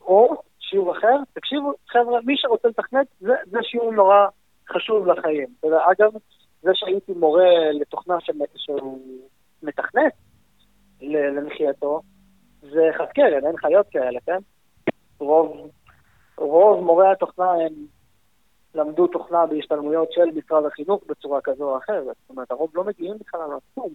[0.00, 4.26] או שיעור אחר, תקשיבו, חבר'ה, מי שרוצה לתכנת, זה, זה שיעור נורא
[4.68, 5.48] חשוב לחיים.
[5.64, 6.12] אגב,
[6.62, 8.16] זה שהייתי מורה לתוכנה
[8.56, 9.00] שהוא
[9.62, 10.12] מתכנת
[11.00, 12.00] למחייתו,
[12.60, 14.38] זה חד קרן, אין חיות כאלה, כן?
[15.18, 15.70] רוב,
[16.36, 17.72] רוב מורי התוכנה הם
[18.74, 22.04] למדו תוכנה בהשתלמויות של משרד החינוך בצורה כזו או אחרת.
[22.04, 23.94] זאת אומרת, הרוב לא מגיעים בכלל לתחום,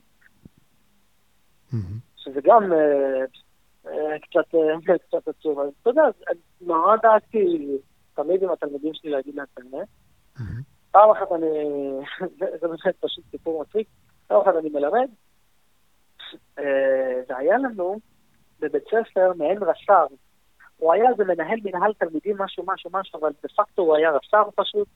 [1.71, 1.99] מהמם.
[2.15, 3.25] שזה גם אה,
[3.87, 5.59] אה, קצת, אה, קצת עצוב.
[5.59, 6.01] אז אתה יודע,
[6.61, 7.77] נורא דאגתי
[8.13, 9.87] תמיד עם התלמידים שלי להגיד להם את האמת.
[10.97, 11.47] פעם אחת אני,
[12.39, 13.87] זה, זה באמת פשוט סיפור מצחיק,
[14.27, 15.09] פעם אחת אני מלמד,
[16.59, 17.99] אה, והיה לנו
[18.59, 20.05] בבית ספר מעין רס"ר.
[20.77, 24.49] הוא היה איזה מנהל מנהל תלמידים, משהו, משהו, משהו, אבל דה פקטו הוא היה רס"ר
[24.55, 24.87] פשוט.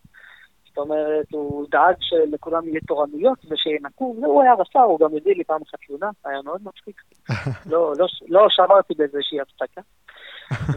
[0.67, 5.43] זאת אומרת, הוא דאג שלכולם יהיה תורנויות ושינקו, והוא היה רס"ר, הוא גם הביא לי
[5.43, 7.01] פעם אחת תלונה, היה מאוד מצחיק.
[7.71, 9.81] לא, לא, לא שמרתי באיזושהי הפסקה.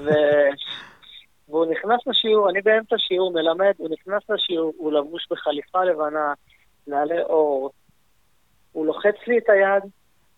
[0.04, 0.10] ו...
[1.48, 6.32] והוא נכנס לשיעור, אני באמצע שיעור מלמד, הוא נכנס לשיעור, הוא לבוש בחליפה לבנה,
[6.86, 7.72] נעלי אור,
[8.72, 9.82] הוא לוחץ לי את היד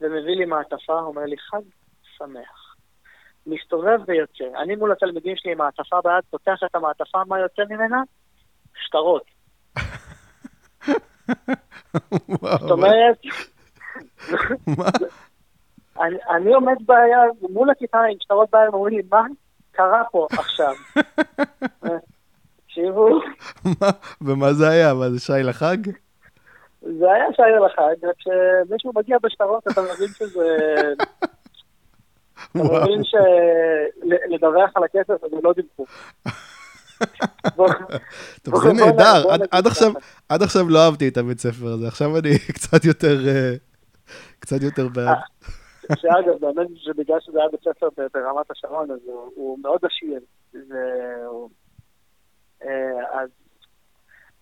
[0.01, 1.61] ומביא לי מעטפה, אומר לי, חג
[2.17, 2.77] שמח.
[3.47, 4.45] מסתובב ויוצא.
[4.63, 8.03] אני מול התלמידים שלי עם מעטפה ביד, פותח את המעטפה, מה יוצא ממנה?
[8.87, 9.25] שטרות.
[12.41, 13.19] זאת אומרת,
[16.31, 19.23] אני עומד ביד, מול הכיתה עם שטרות ביד, אומרים לי, מה
[19.77, 20.75] קרה פה עכשיו?
[22.67, 23.21] תקשיבו.
[24.21, 24.95] ומה זה היה?
[24.95, 25.77] מה זה שי לחג?
[26.81, 30.57] זה היה שי לחג, כשמישהו מגיע בשטרות אתה מבין שזה...
[32.51, 35.85] אתה מבין שלדווח על הכסף זה לא דיווחו.
[38.43, 39.25] טוב, זה נהדר,
[40.29, 43.55] עד עכשיו לא אהבתי את הבית ספר הזה, עכשיו אני קצת יותר, אה,
[44.39, 45.17] קצת יותר בעד.
[45.91, 49.01] אה, שאגב, באמת שבגלל שזה היה בית ספר ברמת השרון, אז
[49.35, 50.21] הוא מאוד עשיר.
[52.63, 53.31] אה, אז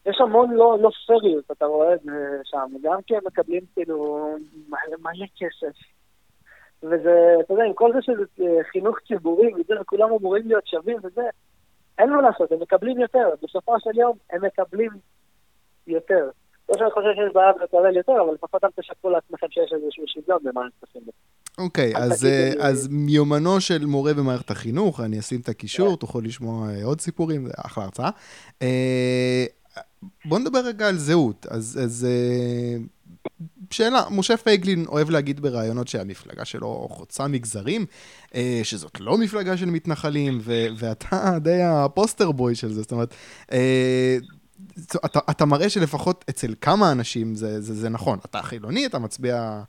[0.07, 4.29] יש המון לא, לא פריות, אתה רואה את זה שם, גם כי הם מקבלים כאילו
[4.69, 5.79] מלא, מלא כסף.
[6.83, 8.23] וזה, אתה יודע, עם כל זה שזה
[8.73, 11.23] חינוך ציבורי, וזה, כולם אמורים להיות שווים וזה,
[11.99, 13.29] אין מה לעשות, הם מקבלים יותר.
[13.43, 14.91] בסופו של יום הם מקבלים
[15.87, 16.31] יותר.
[16.69, 20.39] לא שאני חושב שיש בעיה לקבל יותר, אבל לפחות אל תשקפו לעצמכם שיש איזשהו שוויון
[20.45, 21.15] במערכת החינוך.
[21.59, 25.91] אוקיי, אז, uh, אז מיומנו של מורה במערכת החינוך, אני אשים את הקישור.
[25.91, 25.97] כן.
[25.97, 28.11] תוכל לשמוע uh, עוד סיפורים, זה אחלה הרצאה.
[28.61, 28.65] Uh,
[30.25, 31.47] בוא נדבר רגע על זהות.
[31.51, 32.07] אז, אז
[33.71, 37.87] שאלה, משה פייגלין אוהב להגיד בראיונות שהמפלגה שלו חוצה מגזרים,
[38.35, 43.15] אה, שזאת לא מפלגה של מתנחלים, ו- ואתה די הפוסטר בוי של זה, זאת אומרת,
[43.53, 44.17] אה,
[45.05, 48.19] אתה, אתה מראה שלפחות אצל כמה אנשים זה, זה, זה נכון.
[48.25, 49.63] אתה חילוני, אתה מצביע,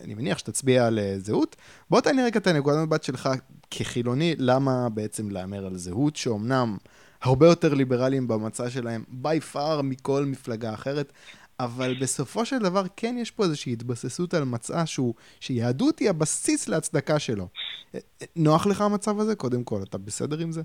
[0.00, 1.56] אני מניח שתצביע על זהות.
[1.90, 3.28] בוא תעני רגע את הנקודת מבט שלך
[3.70, 6.76] כחילוני, למה בעצם להמר על זהות, שאומנם
[7.22, 11.12] הרבה יותר ליברליים במצע שלהם, by far מכל מפלגה אחרת,
[11.60, 16.68] אבל בסופו של דבר כן יש פה איזושהי התבססות על מצע שהוא, שיהדות היא הבסיס
[16.68, 17.48] להצדקה שלו.
[18.36, 19.34] נוח לך המצב הזה?
[19.34, 20.62] קודם כל, אתה בסדר עם זה?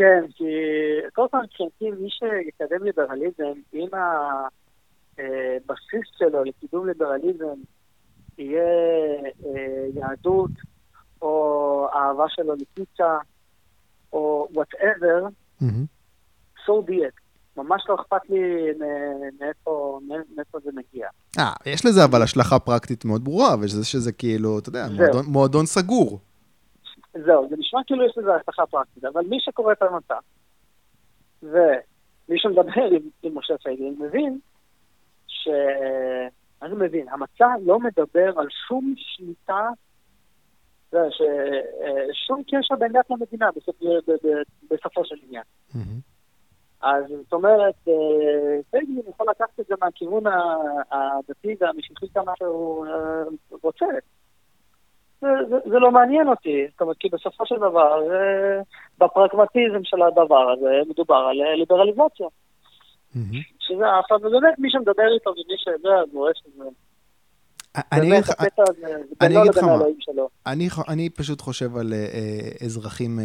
[0.00, 0.44] כן, כי
[1.14, 3.88] כל פעם מבחינתי מי שיקדם ליברליזם, אם
[5.18, 7.60] הבסיס שלו לקידום ליברליזם
[8.38, 8.62] יהיה
[9.46, 10.50] אה, יהדות,
[11.22, 13.18] או אהבה שלו לפיצה,
[14.12, 15.26] או וואטאבר,
[16.66, 17.20] so be it.
[17.56, 18.38] ממש לא אכפת לי
[19.40, 20.00] מאיפה,
[20.36, 21.08] מאיפה זה מגיע.
[21.38, 25.66] אה, יש לזה אבל השלכה פרקטית מאוד ברורה, וזה שזה כאילו, אתה יודע, מועדון, מועדון
[25.66, 26.20] סגור.
[27.14, 30.18] זהו, זה נשמע כאילו יש לזה השלכה פרקטית, אבל מי שקורא את המצע,
[31.42, 34.38] ומי שמדבר עם, עם משה פייגלין, מבין
[35.26, 35.48] ש...
[36.62, 39.68] אני מבין, המצע לא מדבר על שום שליטה,
[40.92, 41.22] ש...
[42.26, 43.76] שום קשר בין דת למדינה בסופ...
[44.70, 45.44] בסופו של עניין.
[45.74, 46.00] Mm-hmm.
[46.82, 50.24] אז זאת אומרת, אה, פייגלין יכול לקחת את זה מהכיוון
[50.90, 53.22] הדתי והמשיחי כמה שהוא אה,
[53.62, 53.86] רוצה.
[55.20, 58.00] זה, זה, זה לא מעניין אותי, זאת אומרת, כי בסופו של דבר,
[58.98, 62.26] בפרגמטיזם של הדבר הזה, מדובר על ליברליזציה.
[63.58, 66.64] שזה עכשיו, ובאמת מי שמדבר איתו ומי שיודע, אז רואה שזה...
[67.92, 68.30] אני אגיד לך,
[69.20, 69.78] אגיד לך מה,
[70.88, 73.18] אני פשוט חושב על אה, אזרחים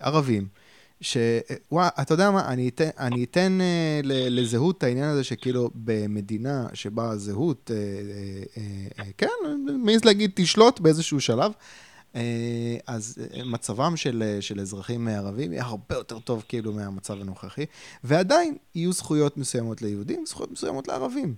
[0.00, 0.42] ערבים.
[1.02, 1.16] ש...
[1.72, 6.66] וואה, אתה יודע מה, אני אתן, אני אתן uh, לזהות את העניין הזה שכאילו במדינה
[6.74, 9.26] שבה הזהות, uh, uh, uh, כן,
[9.78, 12.16] מעז להגיד, תשלוט באיזשהו שלב, uh,
[12.86, 17.66] אז uh, מצבם של, uh, של אזרחים ערבים יהיה הרבה יותר טוב כאילו מהמצב הנוכחי,
[18.04, 21.34] ועדיין יהיו זכויות מסוימות ליהודים, זכויות מסוימות לערבים.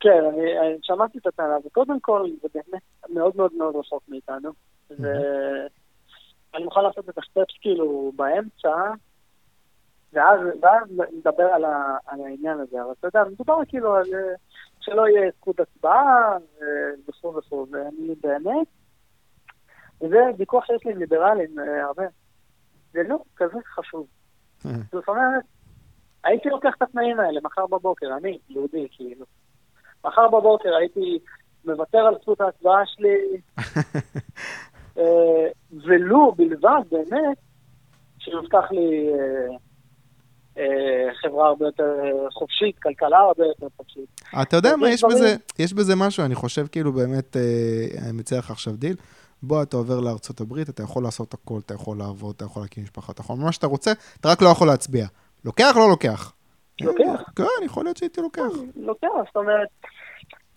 [0.00, 4.50] כן, אני, אני שמעתי את הטענה, וקודם כל, זה באמת מאוד מאוד מאוד רחוק מאיתנו.
[4.90, 5.81] Mm-hmm.
[6.54, 8.92] אני מוכן לעשות את הסטפס כאילו באמצע,
[10.12, 10.82] ואז, ואז
[11.12, 12.82] נדבר על, ה, על העניין הזה.
[12.82, 14.04] אבל אתה יודע, מדובר כאילו על
[14.80, 16.36] שלא יהיה זכות הצבעה
[17.08, 18.66] וכו' וכו', ואני באמת,
[20.00, 22.02] וזה ויכוח שיש לי עם ליברלים אה, הרבה,
[22.92, 24.06] זה לא כזה חשוב.
[24.92, 25.44] זאת אומרת,
[26.24, 29.26] הייתי לוקח את התנאים האלה מחר בבוקר, אני, יהודי, כאילו.
[30.04, 31.18] מחר בבוקר הייתי
[31.64, 33.62] מוותר על זכות ההצבעה שלי, אה,
[35.84, 37.36] ולו בלבד, באמת,
[38.18, 39.10] שיובטח לי,
[40.58, 40.64] אה,
[41.22, 41.92] חברה הרבה יותר
[42.32, 44.20] חופשית, כלכלה הרבה יותר חופשית.
[44.42, 47.42] אתה יודע מה, יש בזה, יש בזה משהו, אני חושב כאילו באמת, אה,
[48.04, 48.96] אני מציע לך עכשיו דיל.
[49.42, 52.84] בוא, אתה עובר לארצות הברית, אתה יכול לעשות הכל, אתה יכול לעבוד, אתה יכול להקים
[52.84, 55.06] משפחה, אתה יכול מה שאתה רוצה, אתה רק לא יכול להצביע.
[55.44, 56.32] לוקח, לא לוקח.
[56.80, 57.22] לוקח.
[57.36, 58.42] כן, יכול להיות שהייתי לוקח.
[58.76, 59.68] לוקח, זאת אומרת,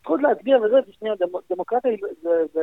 [0.04, 1.92] זכות להצביע וזה, תשמע, דמו- דמוקרטיה
[2.54, 2.60] זה,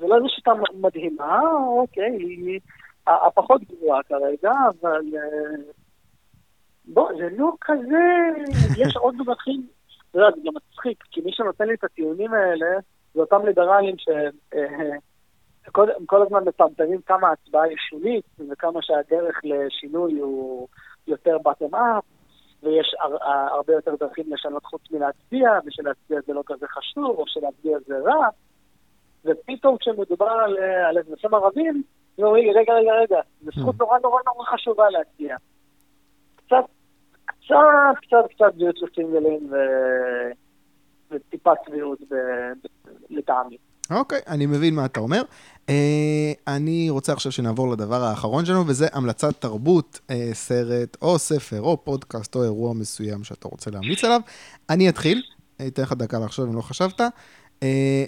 [0.00, 2.60] זה, לא איזו שיטה מדהימה, אוקיי, היא
[3.06, 5.72] הפחות גרועה כרגע, אבל אה,
[6.84, 8.28] בוא, זה לא כזה,
[8.76, 9.66] יש עוד דרכים,
[10.10, 12.66] אתה יודע, זה גם מצחיק, כי מי שנותן לי את הטיעונים האלה,
[13.14, 14.96] זה אותם ליברלים שהם אה,
[16.06, 20.68] כל הזמן מפמפמים כמה ההצבעה היא שולית, וכמה שהדרך לשינוי הוא
[21.06, 22.04] יותר bottom up,
[22.62, 23.16] ויש הר,
[23.54, 28.28] הרבה יותר דרכים לשנות חוץ מלהצביע, ושלהצביע זה לא כזה חשוב, או שלהצביע זה רע.
[29.24, 31.82] ופתאום כשמדובר על, אה, על אזרחים ערבים,
[32.18, 35.36] הם אומרים רגע, רגע, רגע, זו זכות נורא נורא נורא חשובה להצביע.
[36.36, 36.64] קצת,
[37.26, 37.54] קצת,
[38.02, 39.56] קצת, קצת זהות לסינגלים ו...
[41.10, 42.14] וטיפה צביעות ב...
[42.14, 42.90] ב...
[43.10, 43.56] לטעמי.
[43.90, 45.22] אוקיי, אני מבין מה אתה אומר.
[45.68, 51.60] אה, אני רוצה עכשיו שנעבור לדבר האחרון שלנו, וזה המלצת תרבות, אה, סרט או ספר
[51.60, 54.20] או פודקאסט או אירוע מסוים שאתה רוצה להמליץ עליו.
[54.70, 55.22] אני אתחיל,
[55.66, 57.00] אתן לך דקה לחשוב אם לא חשבת.
[57.62, 58.04] אה,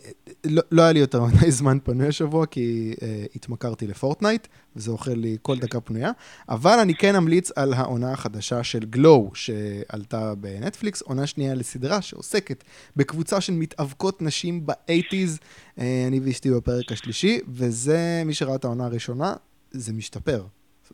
[0.46, 4.46] לא, לא היה לי יותר מדי זמן פנוי השבוע, כי אה, התמכרתי לפורטנייט,
[4.76, 6.10] וזה אוכל לי כל דקה פנויה,
[6.48, 12.64] אבל אני כן אמליץ על העונה החדשה של גלו, שעלתה בנטפליקס, עונה שנייה לסדרה שעוסקת
[12.96, 15.38] בקבוצה של מתאבקות נשים באייטיז,
[15.78, 19.34] אה, אני ואשתי בפרק השלישי, וזה, מי שראה את העונה הראשונה,
[19.70, 20.44] זה משתפר.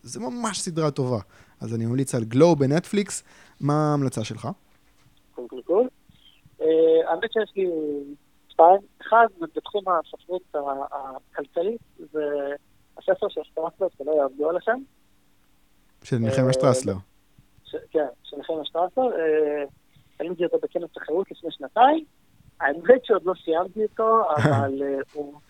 [0.03, 1.19] זה ממש סדרה טובה.
[1.61, 3.23] אז אני ממליץ על גלו בנטפליקס,
[3.61, 4.49] מה ההמלצה שלך?
[5.65, 5.89] קול.
[6.61, 6.67] אה,
[7.11, 7.67] האמת שיש לי
[8.59, 8.81] שתיים.
[9.03, 11.81] אחד, בתחום הספרות הכלכלית,
[12.13, 12.25] זה
[12.99, 14.79] הספר של שטרסלר, שלא יעבדו עליכם.
[16.05, 16.95] של נחמיה אה, שטרסלר.
[17.91, 19.03] כן, של נחמיה שטרסלר.
[19.19, 19.65] אה,
[20.19, 22.05] קניתי אותו בכנס תחרות לפני שנתיים.
[22.61, 25.41] האמת שעוד לא סיימתי אותו, אבל אה, הוא-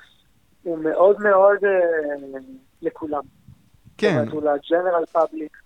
[0.65, 2.39] מאוד מאוד אה,
[2.83, 3.23] לכולם.
[3.99, 5.57] כן, זאת אומרת, הוא לג'נרל פאבליק.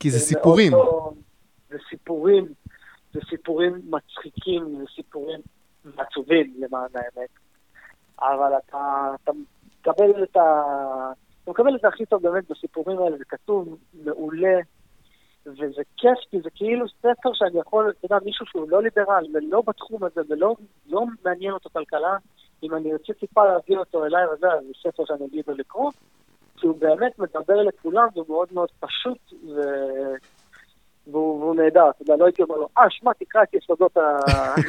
[0.00, 0.72] כי זה סיפורים.
[1.70, 2.46] זה סיפורים,
[3.12, 5.40] זה סיפורים מצחיקים, זה סיפורים
[5.96, 7.30] עצובים למען האמת.
[8.20, 9.32] אבל אתה, אתה
[9.80, 10.62] מקבל את ה...
[11.42, 14.60] אתה מקבל את זה הכי טוב באמת בסיפורים האלה, זה כתוב מעולה,
[15.46, 19.62] וזה כיף, כי זה כאילו ספר שאני יכול, אתה יודע, מישהו שהוא לא ליברל ולא
[19.66, 20.54] בתחום הזה ולא
[20.86, 22.16] לא מעניין אותו כלכלה,
[22.62, 25.90] אם אני ארצה טיפה להביא אותו אליי וזה, אז זה ספר שאני אגיד לו לקרוא,
[26.56, 29.60] כי הוא באמת מדבר לכולם, והוא מאוד מאוד פשוט, ו...
[31.06, 34.00] והוא, והוא נהדר, אתה יודע, לא הייתי אומר לו, אה, שמע, תקרא את יסודות ה...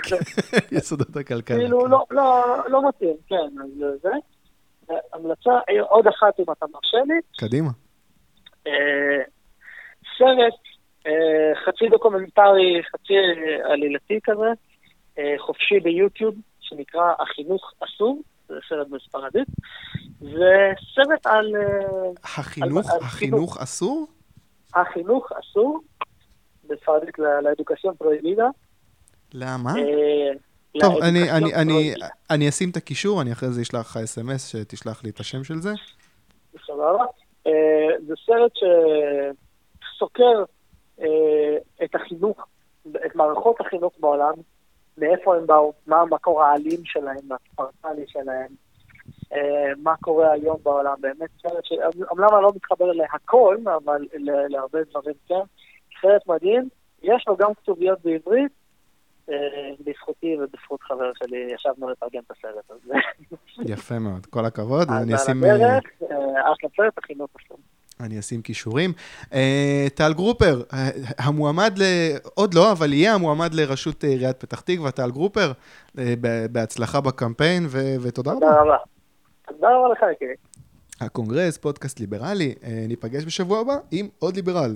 [0.78, 1.58] יסודות הכלכלה.
[1.58, 1.90] כאילו, כן.
[1.90, 3.70] לא, לא, לא מתאים, כן, אז
[4.02, 4.10] זה.
[5.14, 5.52] המלצה,
[5.90, 7.70] עוד אחת אם אתה מרשה לי, קדימה.
[8.68, 9.24] אה,
[10.18, 10.54] סרט
[11.08, 11.12] אה,
[11.66, 14.46] חצי דוקומנטרי, חצי אה, עלילתי כזה,
[15.20, 19.48] אה, חופשי ביוטיוב, שנקרא החינוך אסור, זה סרט בספרדית,
[20.20, 23.04] זה סרט על אה, החינוך, על- על
[24.76, 25.80] החינוך אסור?
[26.70, 28.48] בספרדית ל- לאדוקציון פרויבידה.
[29.34, 29.70] למה?
[29.78, 30.32] אה,
[30.80, 31.94] טוב, אני, אני, אני.
[32.30, 35.62] אני אשים את הקישור, אני אחרי זה אשלח לך אס.אם.אס שתשלח לי את השם של
[35.62, 35.74] זה.
[36.68, 37.06] סבבה.
[37.48, 38.52] אה, זה סרט
[39.96, 40.44] שסוקר
[41.02, 42.48] אה, את החינוך,
[43.06, 44.34] את מערכות החינוך בעולם,
[44.98, 48.48] מאיפה הם באו, מה המקור האלים שלהם, הספרטני שלהם,
[49.34, 50.96] אה, מה קורה היום בעולם.
[51.00, 54.06] באמת סרט שאומנם אני לא מתחבר להכל, אבל
[54.50, 55.36] להרבה דברים כן.
[56.02, 56.70] סרט מדהים,
[57.04, 58.52] יש לו גם כתוביות בעברית.
[59.30, 59.36] אה,
[59.86, 62.94] בזכותי ובזכות חבר שלי ישבנו לתרגם את הסרט הזה.
[63.74, 64.88] יפה מאוד, כל הכבוד.
[64.90, 67.58] אז אני על אשים, הדרך, אה, אחלה סרט, החינוך אסור.
[68.00, 68.94] אני אשים קישורים.
[69.34, 70.62] אה, טל גרופר,
[71.18, 71.84] המועמד ל...
[72.36, 75.52] עוד לא, אבל יהיה המועמד לראשות עיריית פתח תקווה, טל גרופר.
[76.52, 77.64] בהצלחה בקמפיין,
[78.02, 78.40] ותודה רבה.
[78.40, 78.78] תודה רבה.
[79.48, 80.34] תודה רבה לך, יקירי.
[81.02, 82.56] הקונגרס, פודקאסט ליברלי.
[82.88, 84.76] ניפגש בשבוע הבא עם עוד ליברל.